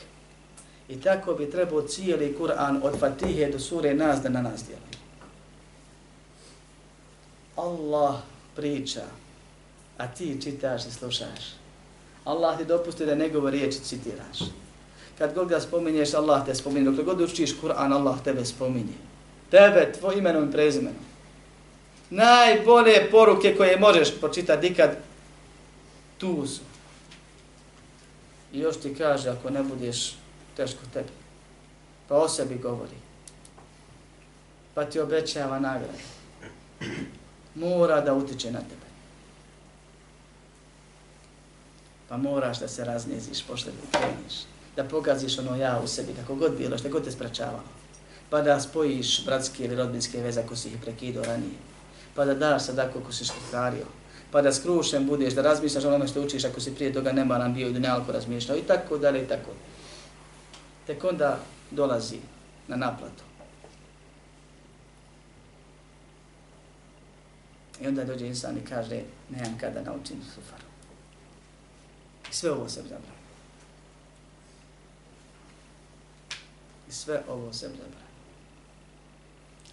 [0.89, 4.83] I tako bi trebao cijeli Kur'an od Fatihe do sure nas da na nas djeli.
[7.57, 8.17] Allah
[8.57, 9.05] priča,
[9.99, 11.58] a ti čitaš i slušaš.
[12.29, 14.39] Allah ti dopusti da njegove riječi citiraš.
[15.19, 16.85] Kad god ga spominješ, Allah te spominje.
[16.85, 18.93] Dokle god učiš Kur'an, Allah tebe spominje.
[19.51, 21.03] Tebe, tvoj imenom i prezimenom.
[22.11, 24.97] Najbolje poruke koje možeš pročitati ikad,
[26.19, 26.61] tu su.
[28.53, 30.17] I još ti kaže, ako ne budeš,
[30.57, 31.13] teško tebi.
[32.09, 32.97] Pa o sebi govori.
[34.75, 35.99] Pa ti obećava nagradu,
[37.55, 38.88] Mora da utiče na tebe.
[42.09, 44.35] Pa moraš da se razneziš pošto da kreniš.
[44.77, 47.65] Da pogaziš ono ja u sebi, kako god bilo, što god te sprečavalo.
[48.31, 51.59] Pa da spojiš bratske ili rodbinske veze ako si ih prekido ranije.
[52.15, 53.87] Pa da daš sadako ako si škokario.
[54.31, 57.69] Pa da skrušen budeš, da razmišljaš ono što učiš ako si prije toga nemaran bio
[57.69, 59.51] i dunjalko nealko razmišljao i tako dalje i tako.
[60.87, 61.39] Tek onda
[61.71, 62.19] dolazi
[62.69, 63.25] na naplatu.
[67.81, 69.01] I onda dođe insan i kaže,
[69.31, 70.68] nemam kada naučim sufaru.
[72.31, 73.19] I sve ovo se zabranio.
[76.89, 78.09] I sve ovo se zabranio.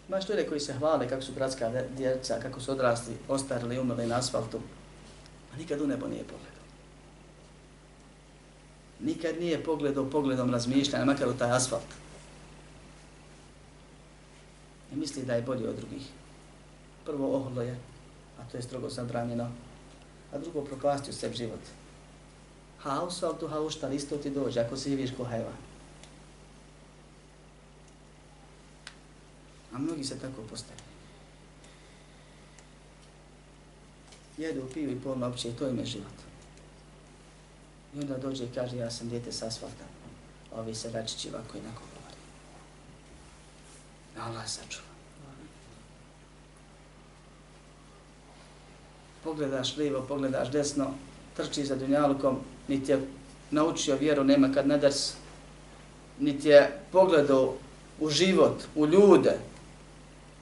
[0.07, 4.17] Imaš ljude koji se hvale kako su bratska djeca, kako su odrasli, ostarili, umrli na
[4.17, 4.59] asfaltu,
[5.53, 6.65] a nikad u nebo nije pogledao.
[8.99, 11.95] Nikad nije pogledao pogledom razmišljanja, makar u taj asfalt.
[14.93, 16.07] I misli da je bolji od drugih.
[17.05, 17.77] Prvo oholo je,
[18.39, 19.51] a to je strogo zabranjeno,
[20.33, 21.59] a drugo propastio sebi život
[22.89, 25.57] hausu, ali tu haušta isto ti dođe, ako si vidiš ko hajvan.
[29.73, 30.85] A mnogi se tako postavljaju.
[34.37, 36.17] Jedu, piju i pomno opće i to im je život.
[37.95, 39.85] I onda dođe i kaže, ja sam djete sa asfalta.
[40.55, 42.21] Ovi se račići ovako i nako govori.
[44.19, 44.87] Allah sačuva.
[49.23, 50.93] Pogledaš lijevo, pogledaš desno,
[51.35, 52.99] trči za dunjalukom, niti je
[53.51, 55.13] naučio vjeru, nema kad ne drs,
[56.19, 57.53] niti je pogledao
[57.99, 59.37] u život, u ljude,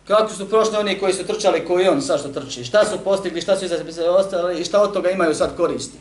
[0.08, 3.42] kako su prošli oni koji su trčali koji on sad što trči, šta su postigli,
[3.42, 5.98] šta su iza se ostali i šta od toga imaju sad koristi.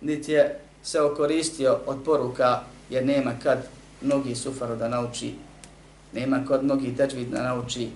[0.00, 3.58] Niti je se okoristio od poruka jer nema kad
[4.02, 5.34] mnogi sufaro da nauči,
[6.12, 7.88] nema kad mnogi teđvid da nauči,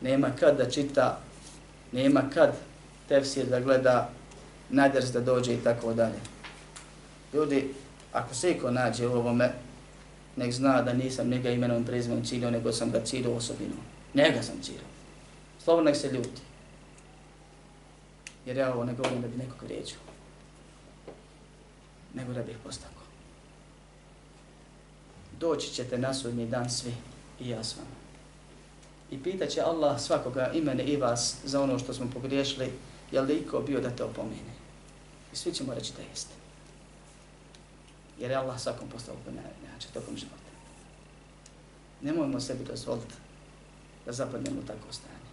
[0.00, 1.18] nema kad da čita,
[1.92, 2.52] nema kad
[3.08, 4.10] tefsir da gleda,
[4.70, 6.20] naders da dođe i tako dalje.
[7.34, 7.74] Ljudi,
[8.12, 9.52] ako se iko nađe u ovome,
[10.36, 13.78] nek zna da nisam njega imenom prezimom ciljao, nego sam ga ciljao osobinom.
[14.14, 14.84] Njega sam ciljao.
[15.64, 16.42] Slobodno nek se ljuti.
[18.46, 19.98] Jer ja ovo ne govorim da bi nekog riječio.
[22.14, 23.02] Nego da bih postako.
[25.40, 26.92] Doći ćete na sudnji dan svi
[27.40, 27.96] i ja s vama.
[29.10, 32.72] I pitaće Allah svakoga imene i vas za ono što smo pogriješili,
[33.12, 34.56] je li iko bio da te opomene?
[35.32, 36.34] I svi ćemo reći da jeste.
[38.18, 39.14] Jer je Allah svakom postao
[39.72, 40.36] način tokom života.
[42.02, 43.14] Nemojmo sebi dozvoliti
[44.06, 45.26] da zapadnemo u takvo stanje.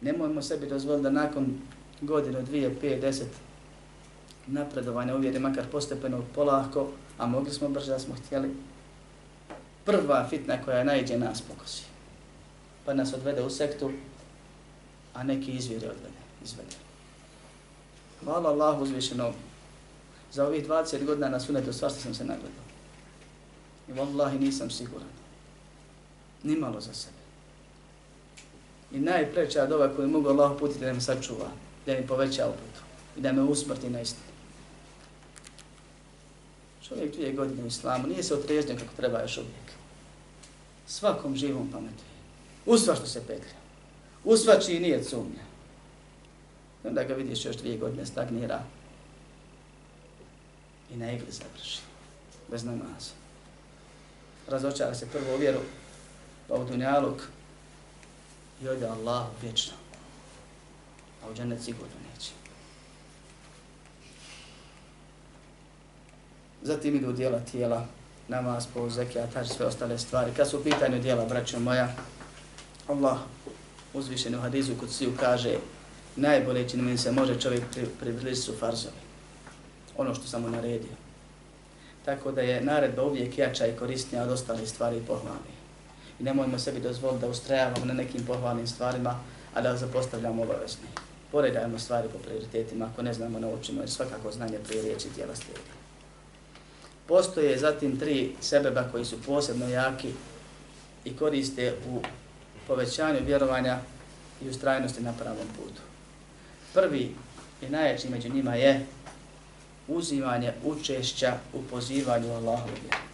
[0.00, 1.60] Nemojmo sebi dozvoliti da nakon
[2.00, 3.28] godinu, dvije, pet, deset
[4.46, 8.56] napredovanja uvjeri makar postepeno polako, a mogli smo brže da smo htjeli,
[9.84, 11.84] prva fitna koja najđe nas pokosi.
[12.84, 13.90] Pa nas odvede u sektu,
[15.16, 16.76] a neki izvjeri odvede, izvede.
[18.24, 19.32] Hvala Allahu uzvišenom.
[20.32, 22.66] Za ovih 20 godina na sunetu svašta sam se nagledao.
[23.88, 25.08] I vallahi nisam siguran.
[26.42, 27.16] Nimalo za sebe.
[28.92, 31.48] I najpreća doba koju mogu Allah putiti da me sačuva,
[31.86, 32.80] da mi poveća uputu
[33.16, 34.26] i da me usmrti na istinu.
[36.88, 39.72] Čovjek dvije godine u islamu nije se otrežnio kako treba još uvijek.
[40.86, 42.16] Svakom živom pametuje.
[42.66, 43.65] U sva što se petlja.
[44.26, 45.46] U svačiji nije sumnja.
[46.84, 48.62] Onda ga vidiš još dvije godine stagnira
[50.92, 51.80] i na igli završi.
[52.50, 53.10] Bez namaza.
[54.48, 55.58] Razočara se prvo u vjeru,
[56.48, 57.22] pa u dunjaluk
[58.62, 59.72] i ode Allahu vječno.
[61.24, 62.30] A u džennet sigurno neće.
[66.62, 67.86] Zatim idu dijela tijela,
[68.28, 70.32] namaz, po zekija, sve ostale stvari.
[70.36, 71.94] Kad su u pitanju dijela, braćo moja,
[72.88, 73.18] Allah
[73.96, 75.54] uzvišen u hadizu kod siju kaže
[76.16, 77.62] najbolje čini se može čovjek
[78.00, 78.94] približiti su farzovi.
[79.96, 80.96] Ono što sam mu naredio.
[82.04, 85.56] Tako da je naredba uvijek jača i korisnija od ostalih stvari i.
[86.20, 89.20] I nemojmo sebi dozvoliti da ustrajavamo na nekim pohvalnim stvarima,
[89.54, 90.88] a da zapostavljamo obavezni.
[91.32, 95.70] poredajmo stvari po prioritetima, ako ne znamo, naučimo, jer svakako znanje prije riječi tijela slijedi.
[97.06, 100.12] Postoje zatim tri sebeba koji su posebno jaki
[101.04, 102.00] i koriste u
[102.66, 103.78] povećanju vjerovanja
[104.42, 105.80] i ustrajnosti na pravom putu.
[106.74, 107.14] Prvi
[107.62, 108.86] i najjači među njima je
[109.88, 113.06] uzimanje učešća u pozivanju Allahu vjeru.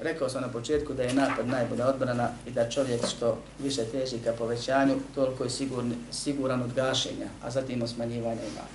[0.00, 4.18] Rekao sam na početku da je napad najbolja odbrana i da čovjek što više teži
[4.24, 8.68] ka povećanju, toliko je sigurn, siguran od gašenja, a zatim osmanjivanja imana.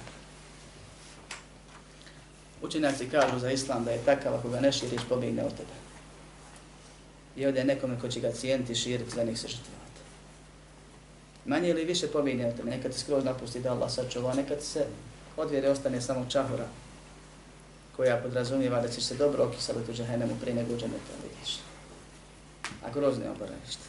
[2.61, 5.86] Učenjaci kažu za islam da je takav ako ga ne širiš, pobjegne od tebe.
[7.37, 10.01] I ode nekome ko će ga cijeniti, širiti, za njih se žrtvovati.
[11.45, 14.85] Manje ili više pominje o tome, nekad ti skroz napusti da Allah sačuva, nekad se
[15.37, 16.67] odvjere ostane samo čahura,
[17.97, 21.59] koja podrazumijeva da ćeš se dobro okisaliti u džahenemu prije nego uđe to vidiš.
[22.85, 23.83] A grozne oboravište.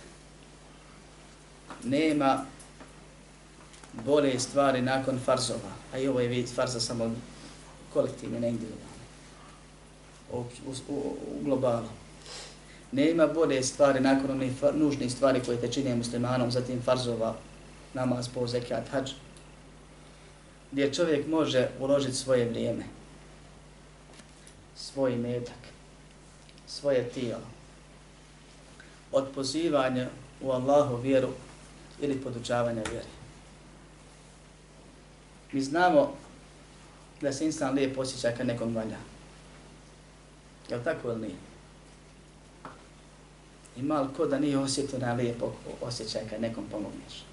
[1.85, 2.45] Nema
[3.93, 7.15] bolje stvari nakon farzova, a i ovo je vid farza samo
[7.93, 8.89] kolektivne, ne individualne.
[10.33, 11.89] U, u, u, u globalu.
[12.93, 17.35] Nema bolje stvari nakon onih nužnih stvari koje te čine muslimanom, zatim farzova,
[17.95, 19.11] namaz, po zekat, hađ,
[20.73, 22.85] gdje čovjek može uložiti svoje vrijeme,
[24.77, 25.59] svoj metak,
[26.67, 27.47] svoje tijelo,
[29.13, 30.09] od pozivanja
[30.41, 31.29] u Allahu vjeru
[32.01, 33.09] ili podučavanja vjeri.
[35.53, 36.15] Mi znamo
[37.21, 38.97] da se insan lijep osjeća kad nekom valja.
[40.71, 41.48] Je li tako ili nije?
[43.79, 45.43] Ima li ko da nije osjetio na lijep
[45.81, 47.25] osjećaj kad nekom pomogneš?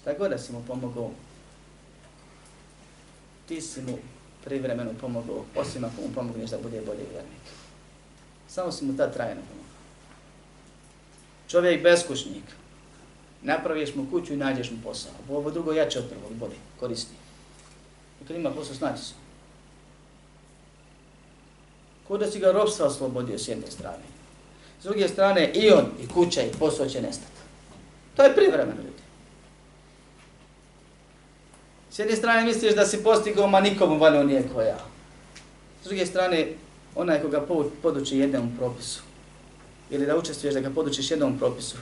[0.00, 1.10] Šta god da si mu pomogao,
[3.48, 3.98] ti si mu
[4.44, 7.44] privremeno pomogao, osim ako mu pomogneš da bude bolji vjernik.
[8.48, 9.70] Samo si mu ta trajno pomogao.
[11.48, 12.44] Čovjek beskušnik,
[13.42, 15.12] napraviš mu kuću i nađeš mu posao.
[15.28, 17.16] Ovo drugo jače od prvog, bolje, korisni.
[18.22, 19.14] I kad ima posao, snaći se.
[22.08, 24.19] Ko da si ga robstva oslobodio s jedne strane.
[24.80, 27.40] S druge strane, i on, i kuća, i posao će nestati.
[28.16, 29.02] To je privremeno, ljudi.
[31.90, 34.78] S jedne strane misliš da si postigao, ma nikomu valio nije ko ja.
[35.82, 36.48] S druge strane,
[36.94, 37.46] onaj koga
[37.82, 39.02] poduči jednom propisu,
[39.90, 41.76] ili da učestvuješ da ga podučiš jednom propisu,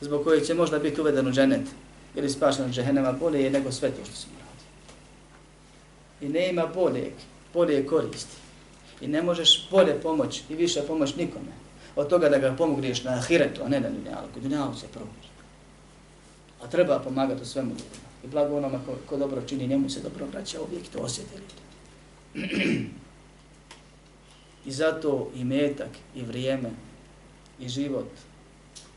[0.00, 1.66] zbog kojeg će možda biti uveden u dženet,
[2.14, 4.66] ili spašen od džehenema, bolje je nego sve to što si uradio.
[6.20, 7.12] I ne ima bolje,
[7.54, 8.36] bolje koristi.
[9.00, 11.59] I ne možeš bolje pomoći i više pomoći nikome
[11.96, 14.40] od toga da ga pomogneš na ahiretu, a ne na dunjalku.
[14.40, 15.28] Dunjalku se probuđi.
[16.62, 18.10] A treba pomagati u svemu ljudima.
[18.24, 21.42] I blago onome ko, ko dobro čini, njemu se dobro vraća uvijek to osjetili.
[24.66, 26.70] I zato i metak, i vrijeme,
[27.60, 28.08] i život,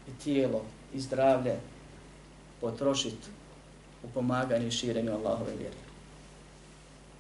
[0.08, 0.62] i tijelo,
[0.94, 1.56] i zdravlje
[2.62, 3.28] potrošiti
[4.04, 5.76] u pomaganju i širenju Allahove vjere.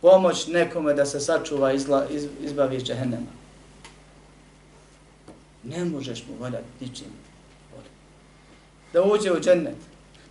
[0.01, 3.42] Pomoć nekome da se sačuva izla, iz, izbavi iz džehennema.
[5.63, 7.07] Ne možeš mu valjati ničim.
[8.93, 9.75] Da uđe u džennet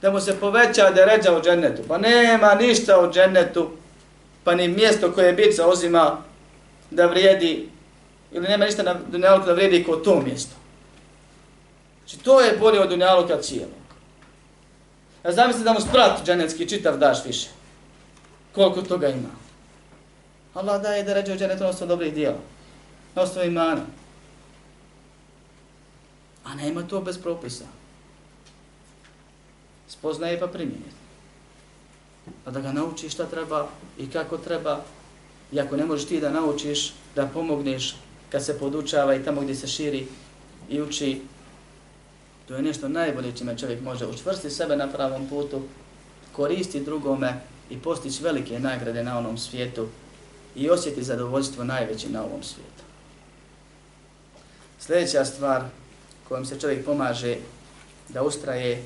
[0.02, 1.82] da mu se poveća da ređa u džennetu.
[1.88, 3.70] Pa nema ništa u džennetu,
[4.44, 6.16] pa ni mjesto koje bit uzima
[6.90, 7.68] da vrijedi,
[8.32, 10.54] ili nema ništa na dunjaluku da vrijedi kao to mjesto.
[11.98, 13.82] Znači to je bolje od dunjaluka cijelog.
[15.24, 17.48] Ja zamislim da mu sprat džennetski čitav daš više.
[18.54, 19.28] Koliko toga ima.
[20.54, 22.38] Allah daje da ređe u džennetu na osnovu dobrih dijela.
[23.14, 23.80] Na osnovu imana.
[26.44, 27.64] A nema to bez propisa
[30.02, 30.90] spoznaje pa primjenje.
[32.44, 33.68] Pa da ga naučiš šta treba
[33.98, 34.80] i kako treba.
[35.52, 37.96] I ako ne možeš ti da naučiš, da pomogneš
[38.30, 40.06] kad se podučava i tamo gdje se širi
[40.68, 41.20] i uči,
[42.48, 45.62] to je nešto najbolje čime čovjek može učvrsti sebe na pravom putu,
[46.32, 47.40] koristi drugome
[47.70, 49.88] i postići velike nagrade na onom svijetu
[50.56, 52.82] i osjeti zadovoljstvo najveće na ovom svijetu.
[54.80, 55.62] Sljedeća stvar
[56.28, 57.36] kojom se čovjek pomaže
[58.08, 58.82] da ustraje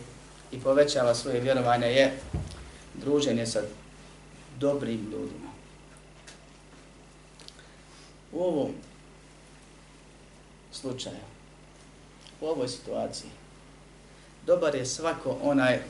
[0.53, 2.13] i povećava svoje vjerovanje je
[2.95, 3.61] druženje sa
[4.59, 5.51] dobrim ljudima.
[8.33, 8.73] U ovom
[10.73, 11.25] slučaju,
[12.41, 13.31] u ovoj situaciji,
[14.47, 15.81] dobar je svako onaj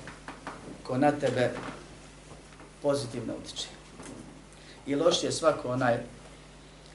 [0.83, 1.51] ko na tebe
[2.83, 3.69] pozitivno utiče.
[4.87, 5.99] I loš je svako onaj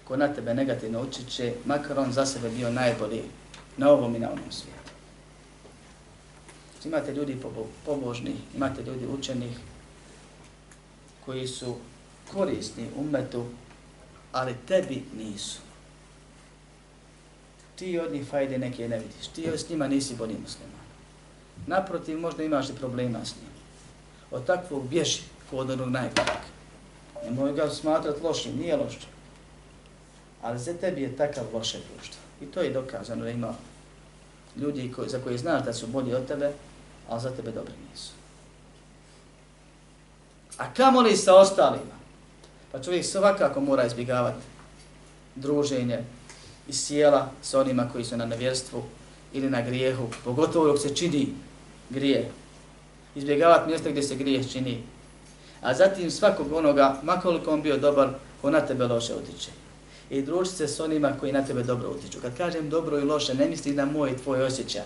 [0.04, 3.24] ko na tebe negativno utiče, makar on za sebe bio najbolji
[3.78, 4.92] na ovom i na onom svijetu.
[6.74, 7.38] Znači, imate ljudi
[7.86, 9.58] pobožni, imate ljudi učenih
[11.26, 11.76] koji su
[12.34, 13.46] korisni umetu,
[14.32, 15.60] ali tebi nisu.
[17.76, 19.28] Ti od njih fajde neke ne vidiš.
[19.28, 20.82] Ti s njima nisi bolji musliman.
[21.68, 23.52] Naprotiv, možda imaš i problema s njim.
[24.32, 26.42] Od takvog bježi kod onog najboljeg.
[27.24, 29.10] Nemoj ga smatrat lošim, nije lošim.
[30.42, 32.31] Ali za tebi je takav loše društvo.
[32.42, 33.54] I to je dokazano da ima
[34.58, 36.52] ljudi koji, za koje znaš da su bolji od tebe,
[37.10, 38.12] ali za tebe dobri nisu.
[40.58, 42.02] A kamo li sa ostalima?
[42.72, 44.44] Pa čovjek svakako mora izbjegavati
[45.36, 46.04] druženje
[46.68, 48.84] i sjela sa onima koji su na nevjerstvu
[49.34, 51.34] ili na grijehu, pogotovo dok se čini
[51.90, 52.32] grije.
[53.16, 54.84] Izbjegavati mjesta gdje se grijeh čini.
[55.62, 58.10] A zatim svakog onoga, makoliko on bio dobar,
[58.42, 59.52] ko na tebe loše utiče.
[60.12, 62.20] I druži se s onima koji na tebe dobro utiču.
[62.22, 64.84] Kad kažem dobro i loše, ne misli na moj tvoj osjećaj.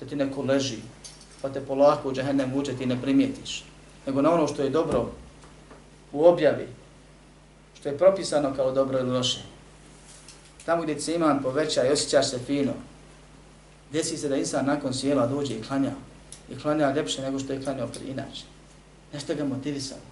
[0.00, 0.76] Da ti neko leži,
[1.42, 3.64] pa te polako u džahennem vuče, ti ne primijetiš.
[4.06, 5.10] Nego na ono što je dobro
[6.12, 6.68] u objavi,
[7.80, 9.40] što je propisano kao dobro ili loše.
[10.66, 12.72] Tamo gdje se iman poveća i osjećaš se fino,
[13.92, 15.92] desi se da insan nakon sjela dođe i klanja.
[16.50, 18.44] I klanja ljepše nego što je klanjao inače.
[19.12, 20.09] Nešto ga motivisalo.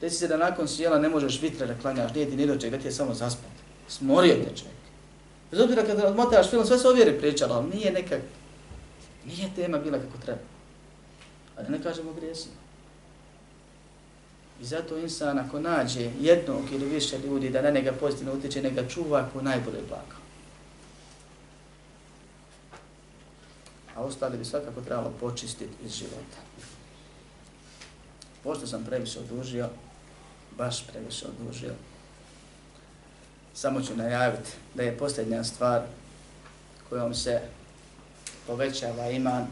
[0.00, 2.78] Desi se da nakon sjela ne možeš vitre da klanjaš, nije ti ni doček, da
[2.78, 3.50] ti je samo zaspat.
[3.88, 4.78] Smorio te čovjek.
[5.50, 8.20] Bez obzira kada odmotaš film, sve se ovjeri pričalo, ali nije nekak,
[9.24, 10.40] nije tema bila kako treba.
[11.56, 12.54] A da ne kažemo grijesima.
[14.60, 18.88] I zato insan ako nađe jednog ili više ljudi da na njega pozitivno utječe, neka
[18.88, 20.18] čuva ko najbolje blago.
[23.96, 26.38] A ostali bi svakako trebalo počistiti iz života.
[28.42, 29.68] Pošto sam previše odužio,
[30.58, 31.72] baš previše odužio,
[33.54, 35.82] samo ću najaviti da je posljednja stvar
[36.88, 37.40] kojom se
[38.46, 39.46] povećava iman,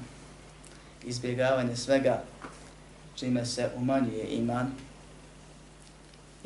[1.04, 2.22] izbjegavanje svega
[3.14, 4.72] čime se umanjuje iman,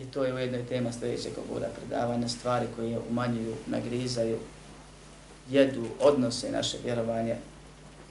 [0.01, 4.39] I to je ujedno i tema sljedećeg govora predavanja, stvari koje umanjuju, nagrizaju,
[5.51, 7.37] jedu, odnose naše vjerovanje,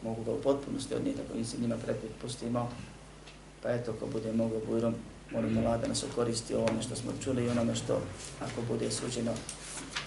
[0.03, 2.69] mogu ga u potpunosti odnijeti ako nisi njima prepustimo, pustimo.
[3.63, 4.95] Pa eto, ko bude mogo bujrom,
[5.31, 8.01] molim Allah da nas okoristi ovome što smo čuli i onome što,
[8.41, 9.31] ako bude suđeno,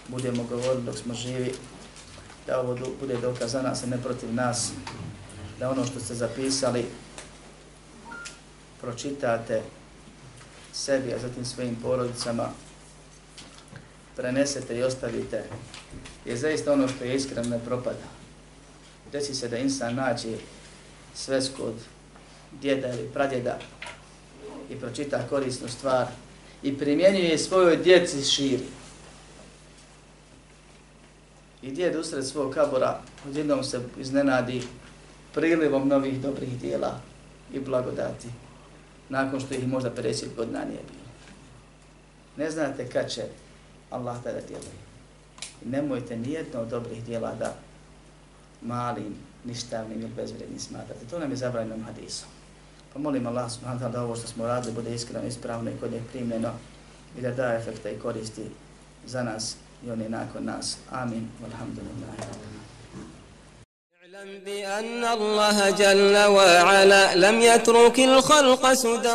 [0.09, 1.53] budemo govorili dok smo živi,
[2.47, 4.73] da ovo bude dokaz za nas, a ne protiv nas,
[5.59, 6.85] da ono što ste zapisali,
[8.81, 9.63] pročitate,
[10.73, 12.49] sebi, a zatim svojim porodicama,
[14.17, 15.45] prenesete i ostavite,
[16.25, 18.07] je zaista ono što je iskreno ne propada.
[19.13, 20.37] Desi se da insan nađe
[21.15, 21.75] svesku od
[22.61, 23.59] djeda ili pradjeda
[24.73, 26.07] i pročita korisnu stvar
[26.63, 28.67] i primjenjuje svojoj djeci širi.
[31.63, 34.63] I djed usred svog kabora odjednom se iznenadi
[35.35, 37.01] prilivom novih dobrih dijela
[37.53, 38.29] i blagodati
[39.09, 41.03] nakon što ih možda 50 godina nije bilo.
[42.37, 43.23] Ne znate kad će
[43.91, 44.83] Allah tada djeluje.
[45.65, 47.55] I nemojte nijedno od dobrih dijela da
[48.63, 49.15] malim,
[49.45, 51.07] ništavnim ili bezvrednim smatrate.
[51.11, 52.29] To nam je zabranjeno hadisom.
[52.94, 56.04] Pa molim Allah subhanahu da ovo što smo radili bude iskreno, ispravno i kod je
[56.12, 56.52] primljeno
[57.18, 58.46] i da da efekta i koristi
[59.06, 59.56] za nas
[59.86, 60.78] i oni nakon nas.
[60.92, 61.30] Amin.
[61.46, 62.14] Alhamdulillah.
[64.18, 69.14] اعلم بأن الله جل وعلا لم يترك الخلق سدى